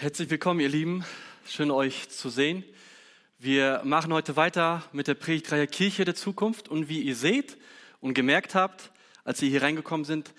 Herzlich 0.00 0.30
willkommen, 0.30 0.60
ihr 0.60 0.70
Lieben. 0.70 1.04
Schön 1.46 1.70
euch 1.70 2.08
zu 2.08 2.30
sehen. 2.30 2.64
Wir 3.38 3.82
machen 3.84 4.14
heute 4.14 4.34
weiter 4.34 4.82
mit 4.92 5.08
der 5.08 5.12
Predigtreihe 5.12 5.66
Kirche 5.66 6.06
der 6.06 6.14
Zukunft. 6.14 6.70
Und 6.70 6.88
wie 6.88 7.02
ihr 7.02 7.14
seht 7.14 7.58
und 8.00 8.14
gemerkt 8.14 8.54
habt, 8.54 8.92
als 9.24 9.42
ihr 9.42 9.50
hier 9.50 9.60
reingekommen 9.60 10.06
sind, 10.06 10.32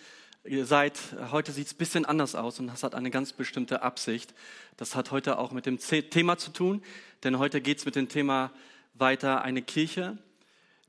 ihr 0.44 0.66
seid, 0.66 0.98
heute 1.30 1.52
sieht 1.52 1.68
es 1.68 1.74
ein 1.76 1.78
bisschen 1.78 2.06
anders 2.06 2.34
aus 2.34 2.60
und 2.60 2.66
das 2.70 2.82
hat 2.82 2.96
eine 2.96 3.12
ganz 3.12 3.34
bestimmte 3.34 3.84
Absicht. 3.84 4.34
Das 4.78 4.96
hat 4.96 5.12
heute 5.12 5.38
auch 5.38 5.52
mit 5.52 5.68
dem 5.68 5.78
Thema 5.78 6.40
zu 6.40 6.50
tun, 6.50 6.82
denn 7.24 7.38
heute 7.38 7.62
geht 7.62 7.78
es 7.78 7.86
mit 7.86 7.96
dem 7.96 8.10
Thema 8.10 8.52
weiter 8.96 9.44
eine 9.44 9.62
Kirche, 9.62 10.18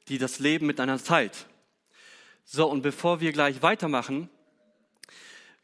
die 0.09 0.17
das 0.17 0.39
Leben 0.39 0.67
miteinander 0.67 1.05
teilt. 1.05 1.47
So, 2.47 2.71
und 2.71 2.81
bevor 2.81 3.21
wir 3.21 3.33
gleich 3.33 3.61
weitermachen, 3.61 4.31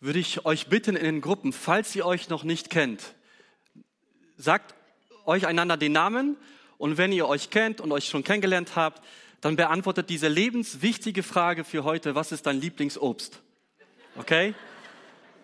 würde 0.01 0.19
ich 0.19 0.45
euch 0.45 0.69
bitten 0.69 0.97
in 0.97 1.05
den 1.05 1.21
Gruppen, 1.21 1.53
falls 1.53 1.95
ihr 1.95 2.07
euch 2.07 2.29
noch 2.29 2.45
nicht 2.45 2.71
kennt, 2.71 3.15
sagt 4.37 4.75
euch 5.27 5.47
einander 5.47 5.77
den 5.77 5.93
Namen 5.93 6.37
und 6.79 6.97
wenn 6.97 7.13
ihr 7.13 7.29
euch 7.29 7.51
kennt 7.51 7.81
und 7.81 7.93
euch 7.93 8.09
schon 8.09 8.25
kennengelernt 8.25 8.77
habt, 8.77 9.05
dann 9.41 9.57
beantwortet 9.57 10.09
diese 10.11 10.29
lebenswichtige 10.29 11.23
Frage 11.23 11.65
für 11.65 11.85
heute, 11.85 12.15
was 12.15 12.33
ist 12.33 12.47
dein 12.47 12.61
Lieblingsobst? 12.61 13.41
Okay? 14.17 14.55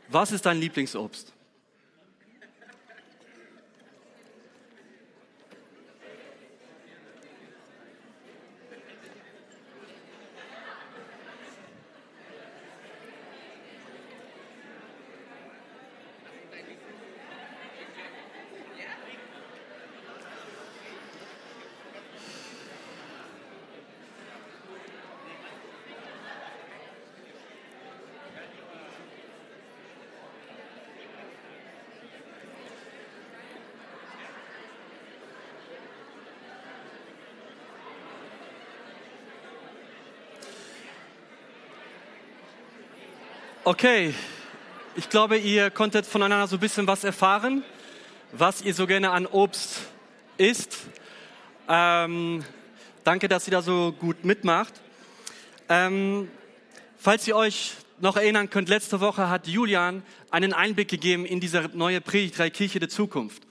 Was 0.08 0.32
ist 0.32 0.46
dein 0.46 0.58
Lieblingsobst? 0.58 1.33
Okay, 43.66 44.12
ich 44.94 45.08
glaube, 45.08 45.38
ihr 45.38 45.70
konntet 45.70 46.04
voneinander 46.04 46.46
so 46.46 46.56
ein 46.56 46.60
bisschen 46.60 46.86
was 46.86 47.02
erfahren, 47.02 47.64
was 48.30 48.60
ihr 48.60 48.74
so 48.74 48.86
gerne 48.86 49.10
an 49.10 49.24
Obst 49.24 49.80
isst. 50.36 50.80
Ähm, 51.66 52.44
danke, 53.04 53.26
dass 53.26 53.48
ihr 53.48 53.52
da 53.52 53.62
so 53.62 53.94
gut 53.98 54.22
mitmacht. 54.22 54.74
Ähm, 55.70 56.28
falls 56.98 57.26
ihr 57.26 57.36
euch 57.36 57.72
noch 58.00 58.18
erinnern 58.18 58.50
könnt, 58.50 58.68
letzte 58.68 59.00
Woche 59.00 59.30
hat 59.30 59.46
Julian 59.46 60.02
einen 60.30 60.52
Einblick 60.52 60.88
gegeben 60.88 61.24
in 61.24 61.40
diese 61.40 61.70
neue 61.72 62.02
Predigtreihe 62.02 62.50
Kirche 62.50 62.80
der 62.80 62.90
Zukunft. 62.90 63.44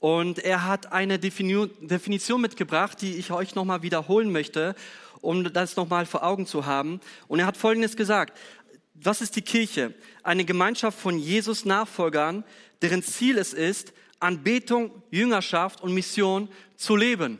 Und 0.00 0.38
er 0.38 0.66
hat 0.66 0.92
eine 0.92 1.18
Definition 1.18 2.42
mitgebracht, 2.42 3.00
die 3.00 3.14
ich 3.14 3.30
euch 3.30 3.54
nochmal 3.54 3.80
wiederholen 3.80 4.30
möchte, 4.30 4.74
um 5.22 5.50
das 5.50 5.76
nochmal 5.76 6.04
vor 6.04 6.22
Augen 6.24 6.46
zu 6.46 6.66
haben. 6.66 7.00
Und 7.26 7.38
er 7.38 7.46
hat 7.46 7.56
Folgendes 7.56 7.96
gesagt. 7.96 8.36
Was 9.02 9.20
ist 9.20 9.36
die 9.36 9.42
Kirche? 9.42 9.94
Eine 10.22 10.44
Gemeinschaft 10.44 10.98
von 10.98 11.18
Jesus 11.18 11.64
Nachfolgern, 11.64 12.44
deren 12.82 13.02
Ziel 13.02 13.38
es 13.38 13.52
ist, 13.52 13.92
Anbetung, 14.20 15.02
Jüngerschaft 15.10 15.82
und 15.82 15.92
Mission 15.92 16.48
zu 16.76 16.96
leben. 16.96 17.38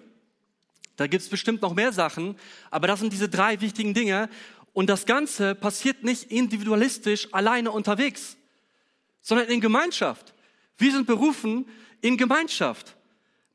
Da 0.97 1.07
gibt 1.07 1.23
es 1.23 1.29
bestimmt 1.29 1.63
noch 1.63 1.75
mehr 1.75 1.93
Sachen, 1.93 2.37
aber 2.71 2.87
das 2.87 3.01
sind 3.01 3.13
diese 3.13 3.29
drei 3.29 3.61
wichtigen 3.61 3.95
Dinge. 3.95 4.29
Und 4.73 4.89
das 4.89 5.07
Ganze 5.07 5.55
passiert 5.55 6.05
nicht 6.05 6.31
individualistisch 6.31 7.33
alleine 7.33 7.71
unterwegs, 7.71 8.37
sondern 9.23 9.49
in 9.49 9.61
Gemeinschaft. 9.61 10.35
Wir 10.79 10.93
sind 10.93 11.07
berufen 11.07 11.67
in 12.01 12.17
Gemeinschaft. 12.17 12.97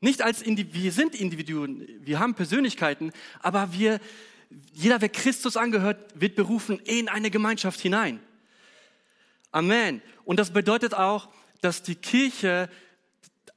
Nicht 0.00 0.22
als 0.22 0.42
Indi 0.42 0.66
wir 0.72 0.90
sind 0.90 1.14
Individuen, 1.14 1.86
wir 2.00 2.18
haben 2.18 2.34
Persönlichkeiten, 2.34 3.12
aber 3.40 3.72
wir 3.72 4.00
jeder, 4.72 5.00
wer 5.00 5.08
Christus 5.08 5.56
angehört, 5.56 5.98
wird 6.14 6.34
berufen 6.34 6.78
in 6.80 7.08
eine 7.08 7.30
Gemeinschaft 7.30 7.80
hinein. 7.80 8.20
Amen. 9.50 10.00
Und 10.24 10.38
das 10.40 10.52
bedeutet 10.52 10.94
auch, 10.94 11.28
dass 11.60 11.82
die 11.82 11.94
Kirche 11.94 12.70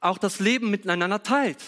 auch 0.00 0.18
das 0.18 0.40
Leben 0.40 0.70
miteinander 0.70 1.22
teilt. 1.22 1.62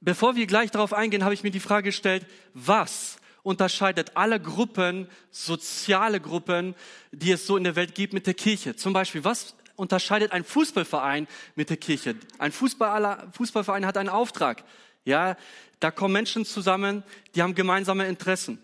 Bevor 0.00 0.36
wir 0.36 0.46
gleich 0.46 0.70
darauf 0.70 0.92
eingehen, 0.92 1.24
habe 1.24 1.34
ich 1.34 1.42
mir 1.42 1.50
die 1.50 1.60
Frage 1.60 1.86
gestellt, 1.86 2.26
was 2.54 3.16
unterscheidet 3.42 4.16
alle 4.16 4.40
Gruppen, 4.40 5.08
soziale 5.30 6.20
Gruppen, 6.20 6.74
die 7.12 7.32
es 7.32 7.46
so 7.46 7.56
in 7.56 7.64
der 7.64 7.76
Welt 7.76 7.94
gibt, 7.94 8.12
mit 8.12 8.26
der 8.26 8.34
Kirche? 8.34 8.76
Zum 8.76 8.92
Beispiel, 8.92 9.24
was 9.24 9.56
unterscheidet 9.74 10.32
ein 10.32 10.44
Fußballverein 10.44 11.26
mit 11.54 11.70
der 11.70 11.76
Kirche? 11.76 12.16
Ein 12.38 12.52
Fußballverein 12.52 13.84
hat 13.84 13.96
einen 13.96 14.08
Auftrag. 14.08 14.64
Ja, 15.06 15.36
da 15.78 15.92
kommen 15.92 16.12
Menschen 16.12 16.44
zusammen, 16.44 17.04
die 17.34 17.42
haben 17.42 17.54
gemeinsame 17.54 18.08
Interessen. 18.08 18.58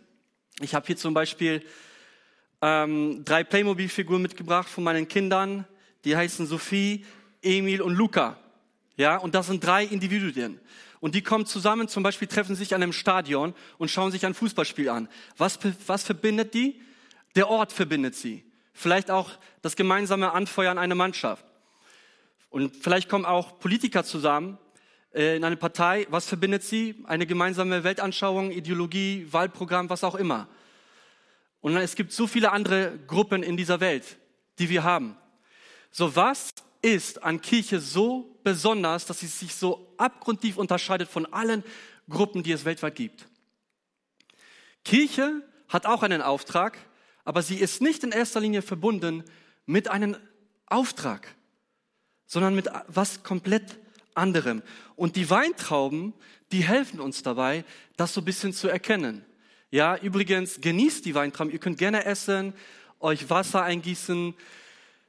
Ich 0.61 0.75
habe 0.75 0.85
hier 0.87 0.97
zum 0.97 1.15
Beispiel 1.15 1.65
ähm, 2.61 3.25
drei 3.25 3.45
Playmobil-Figuren 3.45 4.21
mitgebracht 4.21 4.69
von 4.69 4.83
meinen 4.83 5.07
Kindern. 5.07 5.65
Die 6.05 6.17
heißen 6.17 6.47
Sophie, 6.47 7.07
Emil 7.43 7.81
und 7.81 7.95
Luca. 7.95 8.39
Ja, 8.97 9.19
und 9.19 9.37
das 9.37 9.47
sind 9.47 9.65
drei 9.65 9.85
Individuen. 9.85 10.61
Und 10.99 11.15
die 11.15 11.23
kommen 11.23 11.47
zusammen, 11.47 11.87
zum 11.87 12.03
Beispiel 12.03 12.27
treffen 12.27 12.57
sich 12.57 12.75
an 12.75 12.83
einem 12.83 12.93
Stadion 12.93 13.55
und 13.79 13.89
schauen 13.89 14.11
sich 14.11 14.27
ein 14.27 14.35
Fußballspiel 14.35 14.89
an. 14.89 15.09
Was, 15.37 15.61
was 15.87 16.03
verbindet 16.03 16.55
die? 16.55 16.81
Der 17.37 17.49
Ort 17.49 17.73
verbindet 17.73 18.17
sie. 18.17 18.45
Vielleicht 18.73 19.13
auch 19.13 19.31
das 19.63 19.77
gemeinsame 19.77 20.33
Anfeuern 20.33 20.77
einer 20.77 20.97
Mannschaft. 20.97 21.45
Und 22.51 22.77
vielleicht 22.77 23.09
kommen 23.09 23.27
auch 23.27 23.61
Politiker 23.61 24.03
zusammen 24.03 24.59
in 25.13 25.45
eine 25.45 25.57
Partei, 25.57 26.07
was 26.09 26.27
verbindet 26.27 26.63
sie? 26.63 26.95
Eine 27.05 27.27
gemeinsame 27.27 27.85
Weltanschauung, 27.85 28.51
Ideologie, 28.51 29.27
Wahlprogramm, 29.31 29.91
was 29.91 30.05
auch 30.05 30.15
immer. 30.15 30.49
Und 31.61 31.77
es 31.77 31.95
gibt 31.95 32.13
so 32.13 32.27
viele 32.27 32.51
andere 32.51 32.99
Gruppen 33.07 33.43
in 33.43 33.57
dieser 33.57 33.81
Welt, 33.81 34.17
die 34.59 34.69
wir 34.71 34.85
haben. 34.85 35.17
So 35.91 36.17
was 36.17 36.55
ist 36.81 37.23
an 37.23 37.41
Kirche 37.43 37.79
so 37.79 38.41
besonders, 38.43 39.07
dass 39.07 39.21
sie 39.21 39.27
sich 39.27 39.55
so 39.55 39.95
abgrundtief 39.99 40.57
unterscheidet 40.57 41.09
von 41.09 41.27
allen 41.27 41.63
Gruppen, 42.09 42.43
die 42.43 42.53
es 42.53 42.65
weltweit 42.65 42.95
gibt? 42.95 43.29
Kirche 44.85 45.43
hat 45.69 45.87
auch 45.87 46.03
einen 46.03 46.23
Auftrag, 46.23 46.79
aber 47.25 47.43
sie 47.43 47.57
ist 47.57 47.83
nicht 47.83 48.03
in 48.03 48.13
erster 48.13 48.41
Linie 48.41 48.63
verbunden 48.63 49.25
mit 49.67 49.89
einem 49.89 50.17
Auftrag, 50.67 51.35
sondern 52.27 52.55
mit 52.55 52.69
was 52.89 53.23
komplett 53.23 53.79
anderem. 54.15 54.63
Und 54.97 55.17
die 55.17 55.29
Weintrauben, 55.31 56.13
die 56.53 56.63
helfen 56.63 57.01
uns 57.01 57.23
dabei, 57.23 57.65
das 57.97 58.15
so 58.15 58.21
ein 58.21 58.25
bisschen 58.25 58.53
zu 58.53 58.69
erkennen. 58.69 59.25
Ja, 59.71 59.97
übrigens, 59.97 60.61
genießt 60.61 61.05
die 61.05 61.15
Weintrauben. 61.15 61.53
Ihr 61.53 61.59
könnt 61.59 61.79
gerne 61.79 62.05
essen, 62.05 62.53
euch 63.01 63.31
Wasser 63.31 63.63
eingießen. 63.63 64.35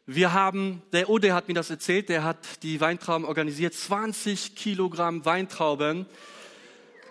Wir 0.06 0.34
haben, 0.34 0.82
der 0.92 1.10
Ode 1.10 1.34
hat 1.34 1.48
mir 1.48 1.54
das 1.54 1.70
erzählt, 1.70 2.10
der 2.10 2.24
hat 2.24 2.64
die 2.64 2.82
Weintrauben 2.82 3.26
organisiert, 3.26 3.74
20 3.74 4.56
Kilogramm 4.56 5.26
Weintrauben. 5.26 6.06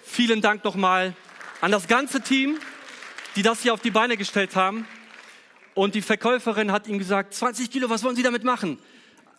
Vielen 0.02 0.40
Dank 0.40 0.64
nochmal 0.64 1.14
an 1.60 1.70
das 1.70 1.88
ganze 1.88 2.20
Team, 2.20 2.58
die 3.36 3.42
das 3.42 3.62
hier 3.62 3.72
auf 3.72 3.80
die 3.80 3.90
Beine 3.90 4.16
gestellt 4.16 4.56
haben. 4.56 4.86
Und 5.74 5.94
die 5.94 6.02
Verkäuferin 6.02 6.72
hat 6.72 6.86
ihm 6.86 6.98
gesagt, 6.98 7.32
20 7.34 7.70
Kilo, 7.70 7.88
was 7.88 8.02
wollen 8.02 8.16
Sie 8.16 8.22
damit 8.22 8.44
machen? 8.44 8.78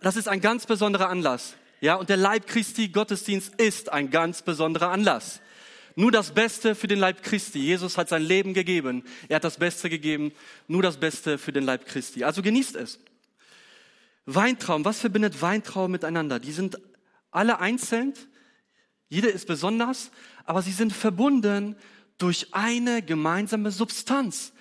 Das 0.01 0.15
ist 0.15 0.27
ein 0.27 0.41
ganz 0.41 0.65
besonderer 0.65 1.09
Anlass. 1.09 1.55
Ja, 1.83 1.95
und 1.95 2.07
der 2.07 2.15
Leib 2.15 2.47
Christi 2.47 2.87
Gottesdienst 2.87 3.55
ist 3.55 3.91
ein 3.91 4.09
ganz 4.09 4.41
besonderer 4.41 4.91
Anlass. 4.91 5.41
Nur 5.97 6.13
das 6.13 6.33
Beste 6.33 6.75
für 6.75 6.87
den 6.87 6.97
Leib 6.97 7.23
Christi. 7.23 7.59
Jesus 7.59 7.97
hat 7.97 8.07
sein 8.07 8.21
Leben 8.21 8.53
gegeben. 8.53 9.03
Er 9.27 9.35
hat 9.35 9.43
das 9.43 9.57
Beste 9.57 9.89
gegeben. 9.89 10.31
Nur 10.69 10.81
das 10.81 10.95
Beste 10.95 11.37
für 11.37 11.51
den 11.51 11.65
Leib 11.65 11.85
Christi. 11.85 12.23
Also 12.23 12.41
genießt 12.41 12.77
es. 12.77 12.99
Weintraum. 14.25 14.85
Was 14.85 15.01
verbindet 15.01 15.41
Weintraum 15.41 15.91
miteinander? 15.91 16.39
Die 16.39 16.53
sind 16.53 16.79
alle 17.31 17.59
einzeln. 17.59 18.13
Jeder 19.09 19.33
ist 19.33 19.45
besonders, 19.45 20.11
aber 20.45 20.61
sie 20.61 20.71
sind 20.71 20.93
verbunden 20.93 21.75
durch 22.17 22.47
eine 22.53 23.01
gemeinsame 23.01 23.71
Substanz. 23.71 24.53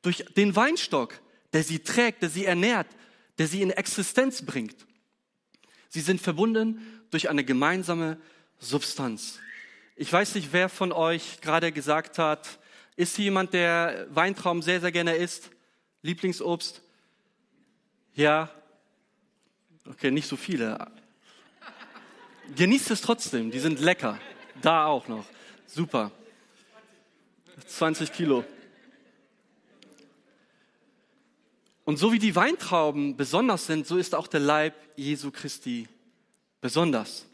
Durch 0.00 0.24
den 0.34 0.56
Weinstock, 0.56 1.20
der 1.52 1.62
sie 1.62 1.80
trägt, 1.80 2.22
der 2.22 2.30
sie 2.30 2.46
ernährt, 2.46 2.86
der 3.36 3.48
sie 3.48 3.60
in 3.60 3.68
Existenz 3.68 4.40
bringt. 4.46 4.86
Sie 5.90 6.00
sind 6.00 6.20
verbunden 6.20 6.80
durch 7.10 7.28
eine 7.28 7.44
gemeinsame 7.44 8.16
Substanz. 8.60 9.40
Ich 9.96 10.10
weiß 10.10 10.36
nicht, 10.36 10.52
wer 10.52 10.68
von 10.68 10.92
euch 10.92 11.40
gerade 11.40 11.72
gesagt 11.72 12.16
hat, 12.16 12.58
ist 12.96 13.18
jemand, 13.18 13.52
der 13.52 14.06
Weintraum 14.10 14.62
sehr, 14.62 14.80
sehr 14.80 14.92
gerne 14.92 15.16
isst? 15.16 15.50
Lieblingsobst? 16.02 16.80
Ja. 18.14 18.50
Okay, 19.84 20.12
nicht 20.12 20.28
so 20.28 20.36
viele. 20.36 20.90
Genießt 22.54 22.92
es 22.92 23.00
trotzdem, 23.00 23.50
die 23.50 23.58
sind 23.58 23.80
lecker. 23.80 24.18
Da 24.62 24.86
auch 24.86 25.08
noch. 25.08 25.24
Super. 25.66 26.12
20 27.66 28.12
Kilo. 28.12 28.44
Und 31.90 31.96
so 31.96 32.12
wie 32.12 32.20
die 32.20 32.36
Weintrauben 32.36 33.16
besonders 33.16 33.66
sind, 33.66 33.84
so 33.84 33.96
ist 33.96 34.14
auch 34.14 34.28
der 34.28 34.38
Leib 34.38 34.74
Jesu 34.94 35.32
Christi 35.32 35.88
besonders. 36.60 37.26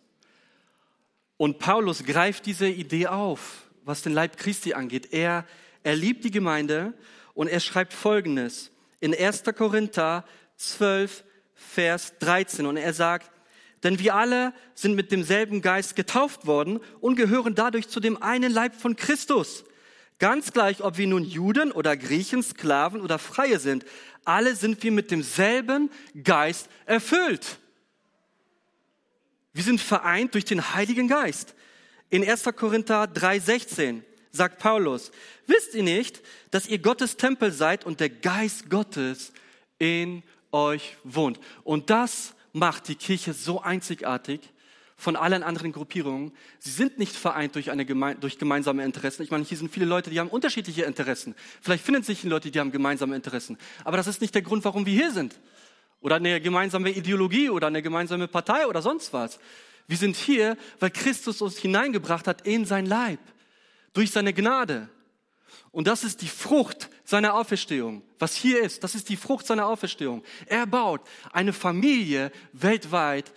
Und 1.37 1.59
Paulus 1.59 2.03
greift 2.05 2.47
diese 2.47 2.67
Idee 2.67 3.09
auf, 3.09 3.65
was 3.85 4.01
den 4.01 4.15
Leib 4.15 4.39
Christi 4.39 4.73
angeht. 4.73 5.13
Er, 5.13 5.45
er 5.83 5.95
liebt 5.95 6.25
die 6.25 6.31
Gemeinde 6.31 6.95
und 7.35 7.49
er 7.49 7.61
schreibt 7.61 7.93
Folgendes 7.93 8.71
in 9.01 9.15
1. 9.15 9.43
Korinther 9.55 10.25
12, 10.57 11.23
Vers 11.53 12.15
13. 12.21 12.65
Und 12.65 12.79
er 12.79 12.95
sagt, 12.95 13.31
denn 13.83 13.99
wir 13.99 14.15
alle 14.15 14.55
sind 14.75 14.95
mit 14.95 15.13
demselben 15.13 15.61
Geist 15.61 15.97
getauft 15.97 16.47
worden 16.47 16.81
und 17.03 17.17
gehören 17.17 17.55
dadurch 17.55 17.89
zu 17.89 18.01
dem 18.01 18.23
einen 18.23 18.51
Leib 18.51 18.75
von 18.75 18.97
Christus. 18.97 19.65
Ganz 20.19 20.53
gleich, 20.53 20.83
ob 20.83 20.97
wir 20.97 21.07
nun 21.07 21.25
Juden 21.25 21.73
oder 21.73 21.95
Griechen, 21.95 22.43
Sklaven 22.43 23.03
oder 23.03 23.19
Freie 23.19 23.59
sind, 23.59 23.85
alle 24.27 24.55
sind 24.55 24.83
wir 24.83 24.93
mit 24.93 25.11
demselben 25.11 25.91
Geist 26.23 26.69
erfüllt. 26.85 27.59
Wir 29.53 29.65
sind 29.65 29.81
vereint 29.81 30.35
durch 30.35 30.45
den 30.45 30.75
Heiligen 30.75 31.09
Geist. 31.09 31.55
In 32.11 32.29
1. 32.29 32.45
Korinther 32.57 33.05
3,16 33.05 34.03
sagt 34.31 34.59
Paulus, 34.59 35.11
wisst 35.47 35.75
ihr 35.75 35.83
nicht, 35.83 36.23
dass 36.51 36.69
ihr 36.69 36.79
Gottes 36.79 37.17
Tempel 37.17 37.53
seid 37.53 37.87
und 37.87 38.01
der 38.01 38.11
Geist 38.11 38.69
Gottes 38.69 39.33
in 39.79 40.23
euch 40.53 40.97
wohnt? 41.05 41.41
Und 41.65 41.91
das 41.91 42.35
macht 42.53 42.89
die 42.89 42.97
Kirche 42.97 43.33
so 43.33 43.63
einzigartig 43.63 44.41
von 44.97 45.15
allen 45.15 45.43
anderen 45.43 45.73
Gruppierungen. 45.73 46.33
Sie 46.59 46.71
sind 46.71 46.99
nicht 46.99 47.15
vereint 47.15 47.55
durch, 47.55 47.71
eine 47.71 47.85
geme 47.85 48.17
durch 48.17 48.39
gemeinsame 48.39 48.83
Interessen. 48.85 49.23
Ich 49.23 49.31
meine, 49.31 49.45
hier 49.45 49.59
sind 49.59 49.71
viele 49.71 49.87
Leute, 49.87 50.11
die 50.11 50.19
haben 50.19 50.29
unterschiedliche 50.29 50.85
Interessen. 50.85 51.35
Vielleicht 51.61 51.85
finden 51.85 52.03
sich 52.03 52.23
Leute, 52.25 52.51
die 52.51 52.59
haben 52.59 52.73
gemeinsame 52.73 53.15
Interessen. 53.15 53.59
Aber 53.85 53.99
das 53.99 54.07
ist 54.07 54.23
nicht 54.23 54.35
der 54.35 54.43
Grund, 54.43 54.65
warum 54.65 54.87
wir 54.87 54.95
hier 54.95 55.13
sind. 55.13 55.39
Oder 56.01 56.17
eine 56.17 56.41
gemeinsame 56.41 56.91
Ideologie 56.91 57.51
oder 57.51 57.67
eine 57.67 57.83
gemeinsame 57.83 58.27
Partei 58.27 58.67
oder 58.67 58.81
sonst 58.81 59.13
was. 59.13 59.39
Wir 59.87 59.97
sind 59.99 60.17
hier, 60.17 60.57
weil 60.81 60.91
Christus 60.91 61.43
uns 61.43 61.59
hineingebracht 61.59 62.27
hat 62.27 62.47
in 62.47 62.65
sein 62.65 62.87
Leib. 62.87 63.21
Durch 63.93 64.11
seine 64.11 64.33
Gnade. 64.33 64.89
Und 65.73 65.87
das 65.87 66.05
ist 66.05 66.23
die 66.23 66.29
Frucht 66.29 66.89
seiner 67.05 67.35
Auferstehung. 67.35 68.03
Was 68.19 68.35
hier 68.35 68.63
ist, 68.63 68.83
das 68.83 68.95
ist 68.95 69.11
die 69.11 69.17
Frucht 69.17 69.47
seiner 69.47 69.67
Auferstehung. 69.67 70.25
Er 70.47 70.67
baut 70.67 71.03
eine 71.33 71.53
Familie 71.53 72.33
weltweit 72.53 73.33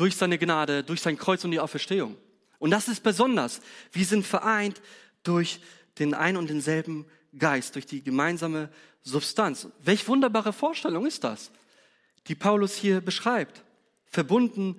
durch 0.00 0.16
seine 0.16 0.38
Gnade, 0.38 0.82
durch 0.82 1.02
sein 1.02 1.18
Kreuz 1.18 1.44
und 1.44 1.50
die 1.50 1.60
Auferstehung. 1.60 2.16
Und 2.58 2.70
das 2.70 2.88
ist 2.88 3.02
besonders. 3.02 3.60
Wir 3.92 4.06
sind 4.06 4.24
vereint 4.24 4.80
durch 5.22 5.60
den 5.98 6.14
ein 6.14 6.38
und 6.38 6.48
denselben 6.48 7.04
Geist, 7.38 7.74
durch 7.74 7.84
die 7.84 8.02
gemeinsame 8.02 8.70
Substanz. 9.02 9.68
Welch 9.82 10.08
wunderbare 10.08 10.54
Vorstellung 10.54 11.04
ist 11.04 11.22
das, 11.22 11.50
die 12.28 12.34
Paulus 12.34 12.76
hier 12.76 13.02
beschreibt. 13.02 13.62
Verbunden, 14.06 14.76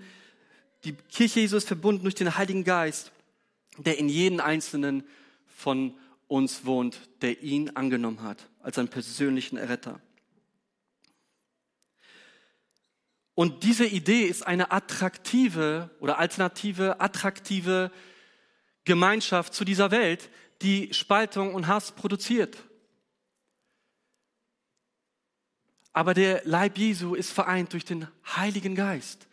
die 0.86 0.94
Kirche 0.94 1.42
Jesu 1.42 1.58
ist 1.58 1.68
verbunden 1.68 2.02
durch 2.02 2.16
den 2.16 2.36
Heiligen 2.36 2.64
Geist, 2.64 3.12
der 3.78 4.00
in 4.00 4.10
jeden 4.10 4.40
einzelnen 4.40 5.04
von 5.56 5.94
uns 6.28 6.66
wohnt, 6.66 7.00
der 7.22 7.44
ihn 7.44 7.70
angenommen 7.76 8.24
hat 8.24 8.48
als 8.64 8.76
seinen 8.76 8.88
persönlichen 8.88 9.58
Erretter. 9.58 10.02
Und 13.34 13.64
diese 13.64 13.86
Idee 13.86 14.24
ist 14.24 14.46
eine 14.46 14.72
attraktive 14.72 15.90
oder 16.00 16.20
alternative, 16.20 17.00
attraktive 17.00 17.92
Gemeinschaft 18.84 19.54
zu 19.54 19.64
dieser 19.64 19.92
Welt, 19.92 20.30
die 20.62 20.94
Spaltung 20.94 21.56
und 21.56 21.68
Hass 21.68 21.94
produziert. 21.94 22.58
Aber 25.94 26.14
der 26.14 26.42
Leib 26.46 26.78
Jesu 26.78 27.16
ist 27.16 27.32
vereint 27.32 27.74
durch 27.74 27.86
den 27.86 28.08
Heiligen 28.36 28.76
Geist. 28.76 29.28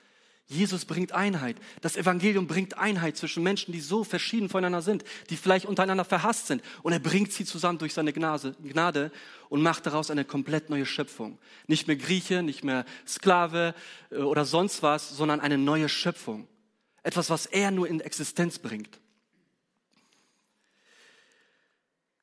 Jesus 0.51 0.87
bringt 0.87 1.13
Einheit. 1.13 1.59
Das 1.83 1.99
Evangelium 1.99 2.47
bringt 2.47 2.79
Einheit 2.79 3.19
zwischen 3.19 3.43
Menschen, 3.43 3.71
die 3.73 3.81
so 3.81 4.03
verschieden 4.03 4.49
voneinander 4.49 4.81
sind, 4.81 5.05
die 5.29 5.37
vielleicht 5.37 5.67
untereinander 5.67 6.07
verhasst 6.07 6.47
sind. 6.47 6.63
Und 6.83 6.95
er 6.95 7.01
bringt 7.01 7.35
sie 7.35 7.45
zusammen 7.45 7.79
durch 7.79 7.93
seine 7.93 8.15
Gnade 8.15 9.13
und 9.51 9.61
macht 9.61 9.85
daraus 9.85 10.11
eine 10.11 10.25
komplett 10.25 10.71
neue 10.71 10.87
Schöpfung. 10.87 11.39
Nicht 11.67 11.87
mehr 11.87 11.97
Grieche, 11.97 12.43
nicht 12.43 12.65
mehr 12.65 12.87
Sklave 13.07 13.75
äh, 14.11 14.17
oder 14.17 14.47
sonst 14.47 14.83
was, 14.83 15.11
sondern 15.11 15.41
eine 15.41 15.59
neue 15.59 15.91
Schöpfung. 15.91 16.49
Etwas, 17.03 17.29
was 17.29 17.45
er 17.45 17.71
nur 17.71 17.87
in 17.87 18.01
Existenz 18.01 18.59
bringt. 18.59 18.99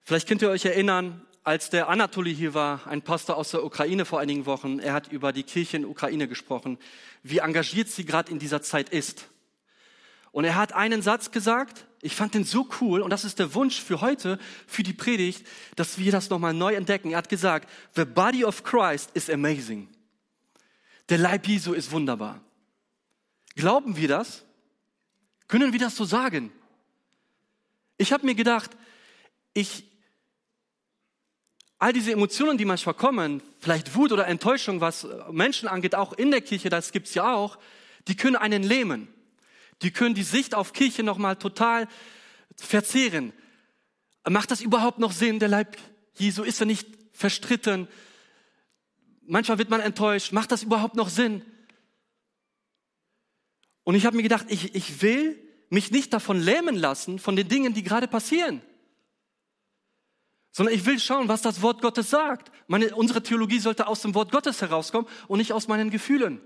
Vielleicht 0.02 0.28
könnt 0.28 0.42
ihr 0.42 0.50
euch 0.50 0.66
erinnern, 0.66 1.26
als 1.46 1.70
der 1.70 1.90
Anatoly 1.90 2.36
hier 2.36 2.56
war, 2.56 2.88
ein 2.88 3.04
Pastor 3.04 3.38
aus 3.38 3.52
der 3.52 3.64
Ukraine 3.64 4.06
vor 4.06 4.20
einigen 4.20 4.48
Wochen, 4.48 4.80
er 4.80 4.94
hat 4.94 5.12
über 5.12 5.32
die 5.32 5.44
Kirche 5.44 5.78
in 5.78 5.84
der 5.84 5.92
Ukraine 5.92 6.28
gesprochen, 6.28 6.80
wie 7.22 7.38
engagiert 7.38 7.88
sie 7.88 8.04
gerade 8.04 8.32
in 8.32 8.40
dieser 8.40 8.64
Zeit 8.64 8.90
ist. 8.90 9.28
Und 10.32 10.44
er 10.44 10.56
hat 10.56 10.74
einen 10.74 11.04
Satz 11.04 11.30
gesagt, 11.30 11.86
ich 12.02 12.16
fand 12.16 12.34
den 12.34 12.44
so 12.46 12.68
cool 12.82 13.02
und 13.02 13.12
das 13.12 13.24
ist 13.24 13.38
der 13.38 13.54
Wunsch 13.54 13.80
für 13.80 14.02
heute, 14.02 14.40
für 14.66 14.82
die 14.82 14.94
Predigt, 14.94 15.46
dass 15.76 16.00
wir 16.00 16.12
das 16.12 16.30
nochmal 16.32 16.54
neu 16.54 16.74
entdecken. 16.74 17.12
Er 17.12 17.20
hat 17.20 17.30
gesagt, 17.30 17.70
the 17.96 18.06
body 18.06 18.44
of 18.44 18.64
Christ 18.64 19.12
is 19.14 19.30
amazing. 19.30 19.88
Der 21.10 21.20
Leib 21.20 21.48
Jesu 21.48 21.74
ist 21.74 21.92
wunderbar. 21.92 22.42
Glauben 23.56 23.98
wir 23.98 24.08
das? 24.08 24.44
Können 25.48 25.72
wir 25.74 25.80
das 25.80 25.96
so 25.96 26.06
sagen? 26.06 26.52
Ich 27.98 28.12
habe 28.12 28.26
mir 28.26 28.36
gedacht, 28.36 28.72
ich, 29.54 29.86
all 31.80 31.94
diese 31.94 32.12
Emotionen, 32.12 32.58
die 32.58 32.66
manchmal 32.66 32.96
kommen, 32.96 33.42
vielleicht 33.60 33.96
Wut 33.96 34.12
oder 34.12 34.28
Enttäuschung, 34.28 34.82
was 34.82 35.08
Menschen 35.32 35.68
angeht, 35.68 35.96
auch 35.96 36.14
in 36.14 36.32
der 36.32 36.42
Kirche, 36.42 36.70
das 36.70 36.92
gibt's 36.92 37.14
ja 37.14 37.34
auch, 37.34 37.58
die 38.08 38.16
können 38.16 38.36
einen 38.36 38.64
lähmen. 38.64 39.08
Die 39.82 39.92
können 39.92 40.16
die 40.16 40.24
Sicht 40.24 40.56
auf 40.56 40.74
Kirche 40.74 41.04
nochmal 41.04 41.36
total 41.36 41.88
verzehren. 42.56 43.34
Macht 44.28 44.52
das 44.52 44.62
überhaupt 44.62 45.00
noch 45.00 45.12
Sinn? 45.12 45.40
Der 45.40 45.50
Leib 45.50 45.78
Jesu 46.14 46.44
ist 46.44 46.62
er 46.62 46.66
nicht 46.66 46.88
verstritten? 47.12 47.90
Manchmal 49.28 49.58
wird 49.58 49.70
man 49.70 49.82
enttäuscht. 49.82 50.32
Macht 50.32 50.52
das 50.52 50.64
überhaupt 50.64 50.96
noch 50.96 51.10
Sinn? 51.10 51.42
Und 53.84 53.96
ich 53.96 54.06
habe 54.06 54.16
mir 54.16 54.24
gedacht, 54.24 54.46
ich, 54.50 54.74
ich 54.76 55.02
will 55.02 55.38
mich 55.70 55.92
nicht 55.92 56.14
davon 56.14 56.40
lähmen 56.40 56.76
lassen, 56.76 57.20
von 57.20 57.36
den 57.36 57.50
Dingen, 57.50 57.74
die 57.74 57.84
gerade 57.84 58.08
passieren 58.08 58.62
sondern 60.56 60.74
ich 60.74 60.86
will 60.86 60.98
schauen, 61.02 61.28
was 61.28 61.42
das 61.42 61.62
Wort 61.62 61.82
Gottes 61.82 62.10
sagt. 62.10 62.50
Meine, 62.68 62.96
unsere 62.96 63.22
Theologie 63.22 63.60
sollte 63.60 63.88
aus 63.88 64.02
dem 64.04 64.16
Wort 64.16 64.32
Gottes 64.32 64.62
herauskommen 64.62 65.06
und 65.28 65.40
nicht 65.40 65.52
aus 65.52 65.68
meinen 65.68 65.90
Gefühlen. 65.90 66.40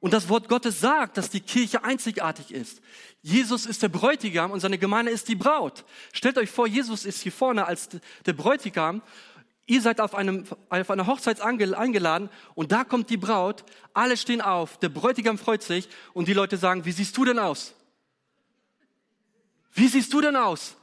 Und 0.00 0.12
das 0.12 0.28
Wort 0.28 0.48
Gottes 0.48 0.80
sagt, 0.80 1.16
dass 1.16 1.30
die 1.30 1.38
Kirche 1.38 1.84
einzigartig 1.84 2.50
ist. 2.50 2.80
Jesus 3.22 3.64
ist 3.64 3.84
der 3.84 3.90
Bräutigam 3.90 4.50
und 4.50 4.58
seine 4.58 4.76
Gemeinde 4.76 5.12
ist 5.12 5.28
die 5.28 5.36
Braut. 5.36 5.84
Stellt 6.12 6.36
euch 6.36 6.50
vor, 6.50 6.66
Jesus 6.66 7.04
ist 7.04 7.22
hier 7.22 7.30
vorne 7.30 7.68
als 7.68 7.90
der 8.26 8.32
Bräutigam. 8.32 9.02
Ihr 9.66 9.82
seid 9.82 10.00
auf, 10.00 10.16
einem, 10.16 10.42
auf 10.68 10.90
einer 10.90 11.06
Hochzeit 11.06 11.40
eingeladen 11.40 12.28
und 12.56 12.72
da 12.72 12.82
kommt 12.82 13.08
die 13.08 13.18
Braut. 13.18 13.64
Alle 13.94 14.16
stehen 14.16 14.40
auf. 14.40 14.78
Der 14.80 14.88
Bräutigam 14.88 15.38
freut 15.38 15.62
sich 15.62 15.88
und 16.12 16.26
die 16.26 16.34
Leute 16.34 16.56
sagen, 16.56 16.84
wie 16.84 16.92
siehst 16.92 17.16
du 17.16 17.24
denn 17.24 17.38
aus? 17.38 17.72
Wie 19.74 19.86
siehst 19.86 20.12
du 20.12 20.20
denn 20.20 20.34
aus? 20.34 20.74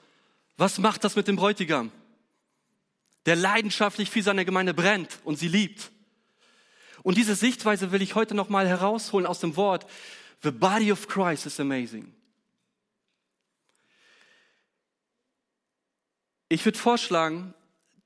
Was 0.56 0.77
macht 0.77 1.03
das 1.03 1.18
mit 1.18 1.27
dem 1.27 1.36
Bräutigam? 1.36 1.92
Der 3.25 3.36
leidenschaftlich 3.36 4.10
für 4.10 4.22
seine 4.22 4.46
Gemeinde 4.46 4.74
brennt 4.74 5.20
und 5.24 5.38
sie 5.38 5.48
liebt. 5.48 5.92
Und 7.03 7.18
diese 7.18 7.36
Sichtweise 7.36 7.92
will 7.92 8.01
ich 8.01 8.15
heute 8.15 8.36
nochmal 8.36 8.68
herausholen 8.68 9.27
aus 9.27 9.39
dem 9.39 9.56
Wort. 9.56 9.86
The 10.42 10.51
body 10.51 10.92
of 10.92 11.08
Christ 11.08 11.46
is 11.46 11.60
amazing. 11.60 12.13
Ich 16.50 16.63
würde 16.65 16.77
vorschlagen, 16.77 17.53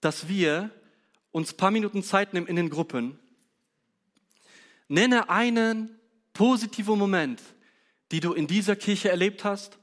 dass 0.01 0.27
wir 0.27 0.71
uns 1.31 1.53
paar 1.53 1.71
Minuten 1.71 2.03
Zeit 2.03 2.33
nehmen 2.33 2.47
in 2.47 2.55
den 2.55 2.69
Gruppen. 2.69 3.19
Nenne 4.87 5.29
einen 5.29 5.99
positiven 6.33 6.97
Moment, 6.97 7.41
die 8.11 8.19
du 8.19 8.33
in 8.33 8.47
dieser 8.47 8.75
Kirche 8.75 9.09
erlebt 9.09 9.43
hast 9.43 9.77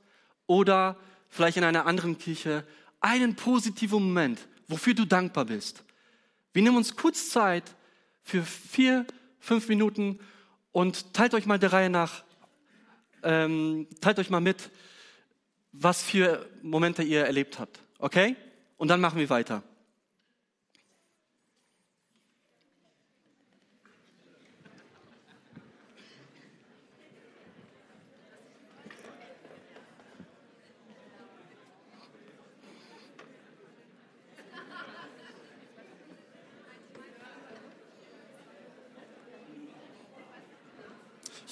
oder 0.46 0.98
vielleicht 1.28 1.56
in 1.56 1.64
einer 1.64 1.86
anderen 1.86 2.18
Kirche. 2.18 2.66
Einen 3.00 3.36
positiven 3.36 4.02
Moment, 4.02 4.48
wofür 4.68 4.94
du 4.94 5.04
dankbar 5.04 5.44
bist. 5.47 5.85
Wir 6.52 6.62
nehmen 6.62 6.76
uns 6.76 6.97
kurz 6.97 7.30
Zeit 7.30 7.64
für 8.23 8.42
vier, 8.42 9.06
fünf 9.40 9.68
Minuten 9.68 10.21
und 10.73 11.12
teilt 11.12 11.35
euch 11.35 11.47
mal 11.47 11.59
der 11.59 11.73
Reihe 11.73 11.90
nach, 11.90 12.25
ähm, 13.23 13.87
teilt 14.00 14.18
euch 14.18 14.30
mal 14.30 14.40
mit, 14.40 14.71
was 15.73 16.02
für 16.02 16.49
Momente 16.62 17.02
ihr 17.02 17.25
erlebt 17.25 17.59
habt. 17.59 17.80
Okay? 17.99 18.37
Und 18.76 18.88
dann 18.88 19.00
machen 19.00 19.18
wir 19.18 19.30
weiter. 19.30 19.62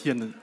Hier 0.02 0.12
eine 0.12 0.34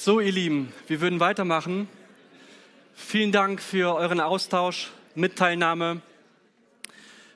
So, 0.00 0.20
ihr 0.20 0.30
Lieben, 0.30 0.72
wir 0.86 1.00
würden 1.00 1.18
weitermachen. 1.18 1.88
Vielen 2.94 3.32
Dank 3.32 3.60
für 3.60 3.96
euren 3.96 4.20
Austausch, 4.20 4.92
Mitteilnahme. 5.16 6.02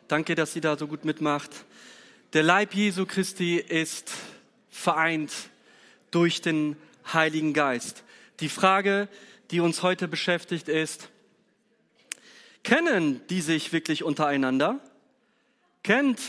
Danke, 0.07 0.37
dass 0.37 0.55
ihr 0.55 0.63
da 0.63 0.79
so 0.79 0.87
gut 0.87 1.05
mitmacht. 1.05 1.51
Der 2.35 2.45
Leib 2.45 2.73
Jesu 2.73 3.05
Christi 3.05 3.57
ist 3.57 4.13
vereint 4.71 5.33
durch 6.13 6.41
den 6.41 6.77
Heiligen 7.13 7.53
Geist. 7.53 8.05
Die 8.39 8.49
Frage, 8.49 9.09
die 9.51 9.59
uns 9.59 9.83
heute 9.83 10.07
beschäftigt, 10.07 10.69
ist, 10.69 11.09
kennen 12.63 13.21
die 13.29 13.41
sich 13.41 13.73
wirklich 13.73 14.05
untereinander? 14.05 14.79
Kennt 15.83 16.21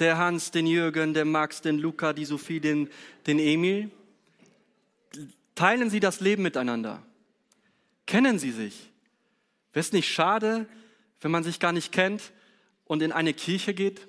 der 0.00 0.18
Hans 0.18 0.50
den 0.50 0.66
Jürgen, 0.66 1.14
der 1.14 1.24
Max 1.24 1.62
den 1.62 1.78
Luca, 1.78 2.12
die 2.12 2.24
Sophie 2.24 2.58
den, 2.58 2.90
den 3.28 3.38
Emil? 3.38 3.92
Teilen 5.58 5.90
Sie 5.90 5.98
das 5.98 6.20
Leben 6.20 6.44
miteinander. 6.44 7.02
Kennen 8.06 8.38
Sie 8.38 8.52
sich. 8.52 8.92
Wäre 9.72 9.80
es 9.80 9.90
nicht 9.90 10.08
schade, 10.08 10.68
wenn 11.20 11.32
man 11.32 11.42
sich 11.42 11.58
gar 11.58 11.72
nicht 11.72 11.90
kennt 11.90 12.30
und 12.84 13.02
in 13.02 13.10
eine 13.10 13.34
Kirche 13.34 13.74
geht? 13.74 14.06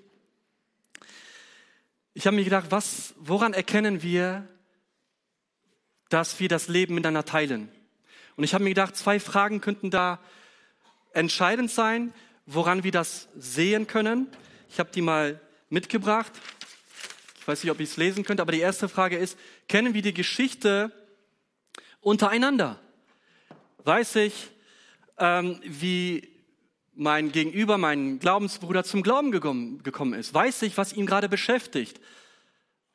Ich 2.13 2.27
habe 2.27 2.35
mir 2.35 2.43
gedacht, 2.43 2.67
was, 2.69 3.15
woran 3.17 3.53
erkennen 3.53 4.03
wir, 4.03 4.47
dass 6.09 6.39
wir 6.39 6.49
das 6.49 6.67
Leben 6.67 6.93
miteinander 6.93 7.25
teilen? 7.25 7.71
Und 8.35 8.43
ich 8.43 8.53
habe 8.53 8.63
mir 8.63 8.69
gedacht, 8.69 8.95
zwei 8.95 9.19
Fragen 9.19 9.59
könnten 9.59 9.89
da 9.89 10.19
entscheidend 11.13 11.71
sein, 11.71 12.13
woran 12.45 12.83
wir 12.83 12.91
das 12.91 13.27
sehen 13.35 13.87
können. 13.87 14.27
Ich 14.69 14.79
habe 14.79 14.91
die 14.91 15.01
mal 15.01 15.41
mitgebracht. 15.71 16.31
Ich 17.39 17.47
weiß 17.47 17.63
nicht, 17.63 17.71
ob 17.71 17.79
ich 17.79 17.89
es 17.89 17.97
lesen 17.97 18.23
könnte, 18.23 18.43
aber 18.43 18.51
die 18.51 18.59
erste 18.59 18.87
Frage 18.87 19.17
ist, 19.17 19.35
kennen 19.67 19.95
wir 19.95 20.03
die 20.03 20.13
Geschichte 20.13 20.91
untereinander. 22.01 22.79
Weiß 23.83 24.15
ich, 24.17 24.49
ähm, 25.17 25.59
wie 25.63 26.27
mein 26.93 27.31
Gegenüber, 27.31 27.77
mein 27.77 28.19
Glaubensbruder 28.19 28.83
zum 28.83 29.03
Glauben 29.03 29.31
gekommen, 29.31 29.83
gekommen 29.83 30.13
ist? 30.13 30.33
Weiß 30.33 30.61
ich, 30.63 30.77
was 30.77 30.93
ihn 30.93 31.05
gerade 31.05 31.29
beschäftigt? 31.29 31.99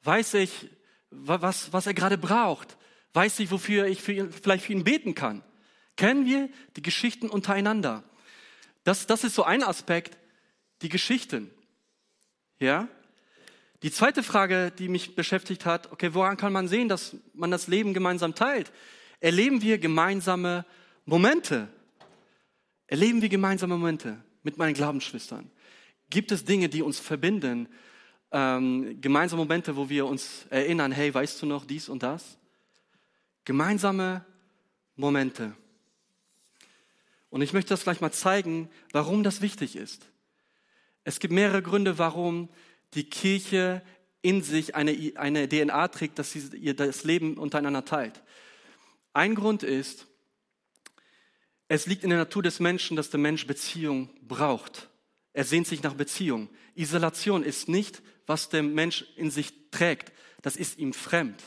Weiß 0.02 0.34
ich, 0.34 0.68
was, 1.11 1.73
was 1.73 1.87
er 1.87 1.94
gerade 1.94 2.18
braucht? 2.18 2.76
Weiß 3.12 3.38
ich, 3.38 3.50
wofür 3.50 3.87
ich 3.87 4.02
für 4.02 4.12
ihn, 4.12 4.32
vielleicht 4.32 4.64
für 4.64 4.73
ihn 4.73 4.84
beten 4.84 5.14
kann? 5.14 5.42
Kennen 5.96 6.26
wir 6.26 6.49
die 6.76 6.82
Geschichten 6.82 7.30
untereinander? 7.30 8.02
Das, 8.82 9.06
das 9.06 9.25
ist 9.25 9.34
so 9.34 9.44
ein 9.44 9.62
Aspekt, 9.62 10.18
die 10.82 10.88
Geschichten. 10.88 11.50
Ja? 12.58 12.88
Die 13.85 13.93
zweite 13.93 14.25
Frage, 14.25 14.73
die 14.76 14.88
mich 14.88 15.14
beschäftigt 15.14 15.64
hat, 15.64 15.93
okay, 15.93 16.12
woran 16.14 16.37
kann 16.37 16.53
man 16.53 16.67
sehen, 16.67 16.88
dass 16.88 17.17
man 17.35 17.53
das 17.53 17.69
Leben 17.69 17.95
gemeinsam 17.95 18.35
teilt? 18.35 18.73
erleben 19.25 19.62
wir 19.62 19.79
gemeinsame 19.79 20.67
Momente. 21.07 21.69
Erleben 22.87 23.23
wir 23.23 23.31
gemeinsame 23.31 23.75
Momente 23.75 24.23
mit 24.43 24.59
meinen 24.59 24.75
Glaubensschwestern. 24.75 25.50
gibt 26.11 26.31
es 26.31 26.45
Dinge, 26.45 26.69
die 26.69 26.83
uns 26.83 27.00
verbinden, 27.00 27.67
ähm, 28.31 29.00
gemeinsame 29.00 29.41
Momente, 29.41 29.76
wo 29.76 29.88
wir 29.88 30.05
uns 30.05 30.45
erinnern, 30.50 30.93
hey, 30.93 31.12
weißt 31.12 31.41
du 31.41 31.47
noch 31.47 31.64
dies 31.64 31.88
und 31.88 32.03
das? 32.03 32.37
Gemeinsame 33.47 34.26
Momente. 34.95 35.57
Und 37.31 37.41
ich 37.41 37.55
möchte 37.55 37.71
das 37.71 37.85
gleich 37.85 38.03
mal 38.03 38.12
zeigen, 38.12 38.69
warum 38.93 39.23
das 39.23 39.41
wichtig 39.41 39.75
ist. 39.75 40.07
Es 41.03 41.19
gibt 41.19 41.33
mehrere 41.33 41.62
Gründe, 41.62 41.97
warum 41.97 42.50
die 42.95 43.09
Kirche 43.09 43.83
in 44.23 44.43
sich 44.43 44.75
eine, 44.75 45.13
eine 45.17 45.49
DNA 45.49 45.89
trägt, 45.89 46.19
dass 46.19 46.33
sie 46.33 46.41
ihr 46.57 46.75
das 46.75 47.05
Leben 47.05 47.37
untereinander 47.37 47.85
teilt. 47.85 48.23
Ein 49.13 49.35
Grund 49.35 49.63
ist, 49.63 50.07
es 51.69 51.87
liegt 51.87 52.05
in 52.05 52.11
der 52.11 52.19
Natur 52.19 52.43
des 52.43 52.61
Menschen, 52.61 52.97
dass 52.97 53.11
der 53.11 53.21
Mensch 53.21 53.47
Beziehung 53.47 54.11
braucht. 54.23 54.89
Er 55.33 55.45
sehnt 55.45 55.67
sich 55.67 55.83
nach 55.83 55.95
Beziehung. 55.95 56.49
Isolation 56.75 57.43
ist 57.43 57.69
nicht, 57.69 58.03
was 58.27 58.49
der 58.49 58.63
Mensch 58.63 59.05
in 59.17 59.31
sich 59.31 59.71
trägt. 59.71 60.13
Das 60.43 60.57
ist 60.57 60.79
ihm 60.79 60.93
fremd. 60.93 61.43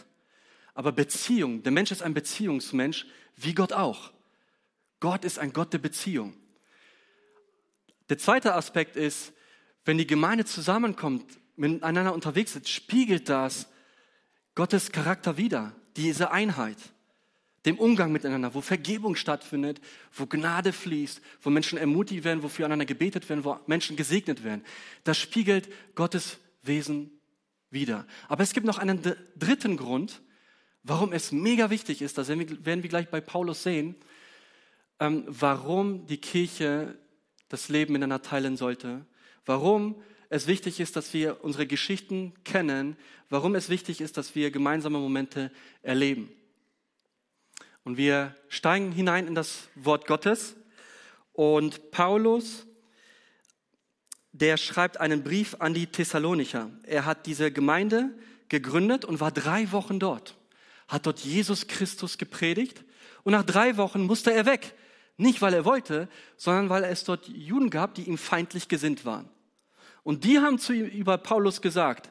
Aber 0.74 0.92
Beziehung, 0.92 1.64
der 1.64 1.72
Mensch 1.72 1.92
ist 1.92 2.04
ein 2.04 2.14
Beziehungsmensch, 2.14 3.08
wie 3.36 3.54
Gott 3.54 3.74
auch. 3.74 4.12
Gott 5.00 5.26
ist 5.26 5.40
ein 5.40 5.54
Gott 5.54 5.74
der 5.74 5.80
Beziehung. 5.80 6.36
Der 8.10 8.18
zweite 8.18 8.54
Aspekt 8.54 8.96
ist, 8.96 9.34
wenn 9.88 9.98
die 9.98 10.08
Gemeinde 10.08 10.46
zusammenkommt, 10.46 11.26
miteinander 11.56 12.14
unterwegs 12.14 12.56
ist, 12.56 12.70
spiegelt 12.70 13.30
das 13.30 13.68
Gottes 14.54 14.92
Charakter 14.92 15.38
wider, 15.38 15.74
diese 15.96 16.32
Einheit 16.32 16.78
dem 17.66 17.80
Umgang 17.80 18.14
miteinander, 18.14 18.54
wo 18.54 18.62
Vergebung 18.62 19.16
stattfindet, 19.16 19.82
wo 20.14 20.26
Gnade 20.26 20.72
fließt, 20.72 21.22
wo 21.42 21.50
Menschen 21.50 21.78
ermutigt 21.78 22.24
werden, 22.24 22.42
wo 22.42 22.48
füreinander 22.48 22.86
gebetet 22.86 23.28
werden, 23.28 23.44
wo 23.44 23.60
Menschen 23.68 23.98
gesegnet 23.98 24.44
werden. 24.44 24.64
Das 25.04 25.18
spiegelt 25.18 25.68
Gottes 25.96 26.38
Wesen 26.64 27.12
wider. 27.70 28.08
Aber 28.30 28.44
es 28.44 28.54
gibt 28.54 28.66
noch 28.66 28.78
einen 28.78 29.02
dritten 29.36 29.76
Grund, 29.76 30.22
warum 30.84 31.12
es 31.12 31.34
mega 31.34 31.70
wichtig 31.70 32.02
ist, 32.02 32.18
das 32.18 32.30
werden 32.30 32.84
wir 32.84 32.90
gleich 32.90 33.10
bei 33.10 33.20
Paulus 33.20 33.64
sehen, 33.64 33.96
ähm, 35.02 35.26
warum 35.28 36.08
die 36.08 36.20
Kirche 36.20 36.98
das 37.50 37.68
Leben 37.68 37.94
miteinander 37.94 38.22
teilen 38.22 38.56
sollte, 38.56 39.06
warum 39.48 39.96
es 40.30 40.48
wichtig 40.48 40.80
ist, 40.80 40.96
dass 40.96 41.14
wir 41.14 41.44
unsere 41.44 41.66
Geschichten 41.66 42.34
kennen, 42.44 42.98
warum 43.30 43.56
es 43.56 43.70
wichtig 43.70 44.02
ist, 44.02 44.18
dass 44.18 44.36
wir 44.36 44.52
gemeinsame 44.52 45.00
Momente 45.00 45.52
erleben. 45.82 46.30
Und 47.84 47.98
wir 47.98 48.36
steigen 48.50 48.92
hinein 48.92 49.28
in 49.28 49.36
das 49.36 49.70
Wort 49.76 50.08
Gottes. 50.08 50.56
Und 51.32 51.92
Paulus, 51.92 52.66
der 54.34 54.58
schreibt 54.58 55.00
einen 55.00 55.24
Brief 55.24 55.56
an 55.60 55.74
die 55.74 55.88
Thessalonicher. 55.88 56.70
Er 56.84 57.06
hat 57.06 57.26
diese 57.26 57.50
Gemeinde 57.50 58.14
gegründet 58.50 59.06
und 59.06 59.22
war 59.22 59.32
drei 59.32 59.72
Wochen 59.72 60.00
dort. 60.00 60.36
Hat 60.90 61.06
dort 61.06 61.20
Jesus 61.20 61.68
Christus 61.68 62.18
gepredigt. 62.18 62.84
Und 63.24 63.32
nach 63.32 63.44
drei 63.44 63.78
Wochen 63.78 64.02
musste 64.02 64.34
er 64.34 64.46
weg. 64.46 64.76
Nicht, 65.16 65.42
weil 65.42 65.54
er 65.54 65.64
wollte, 65.64 66.10
sondern 66.36 66.70
weil 66.70 66.84
es 66.84 67.06
dort 67.06 67.28
Juden 67.28 67.70
gab, 67.70 67.96
die 67.96 68.04
ihm 68.04 68.18
feindlich 68.18 68.68
gesinnt 68.68 69.06
waren. 69.06 69.30
Und 70.08 70.24
die 70.24 70.40
haben 70.40 70.58
zu 70.58 70.72
ihm 70.72 70.86
über 70.86 71.18
Paulus 71.18 71.62
gesagt, 71.62 72.10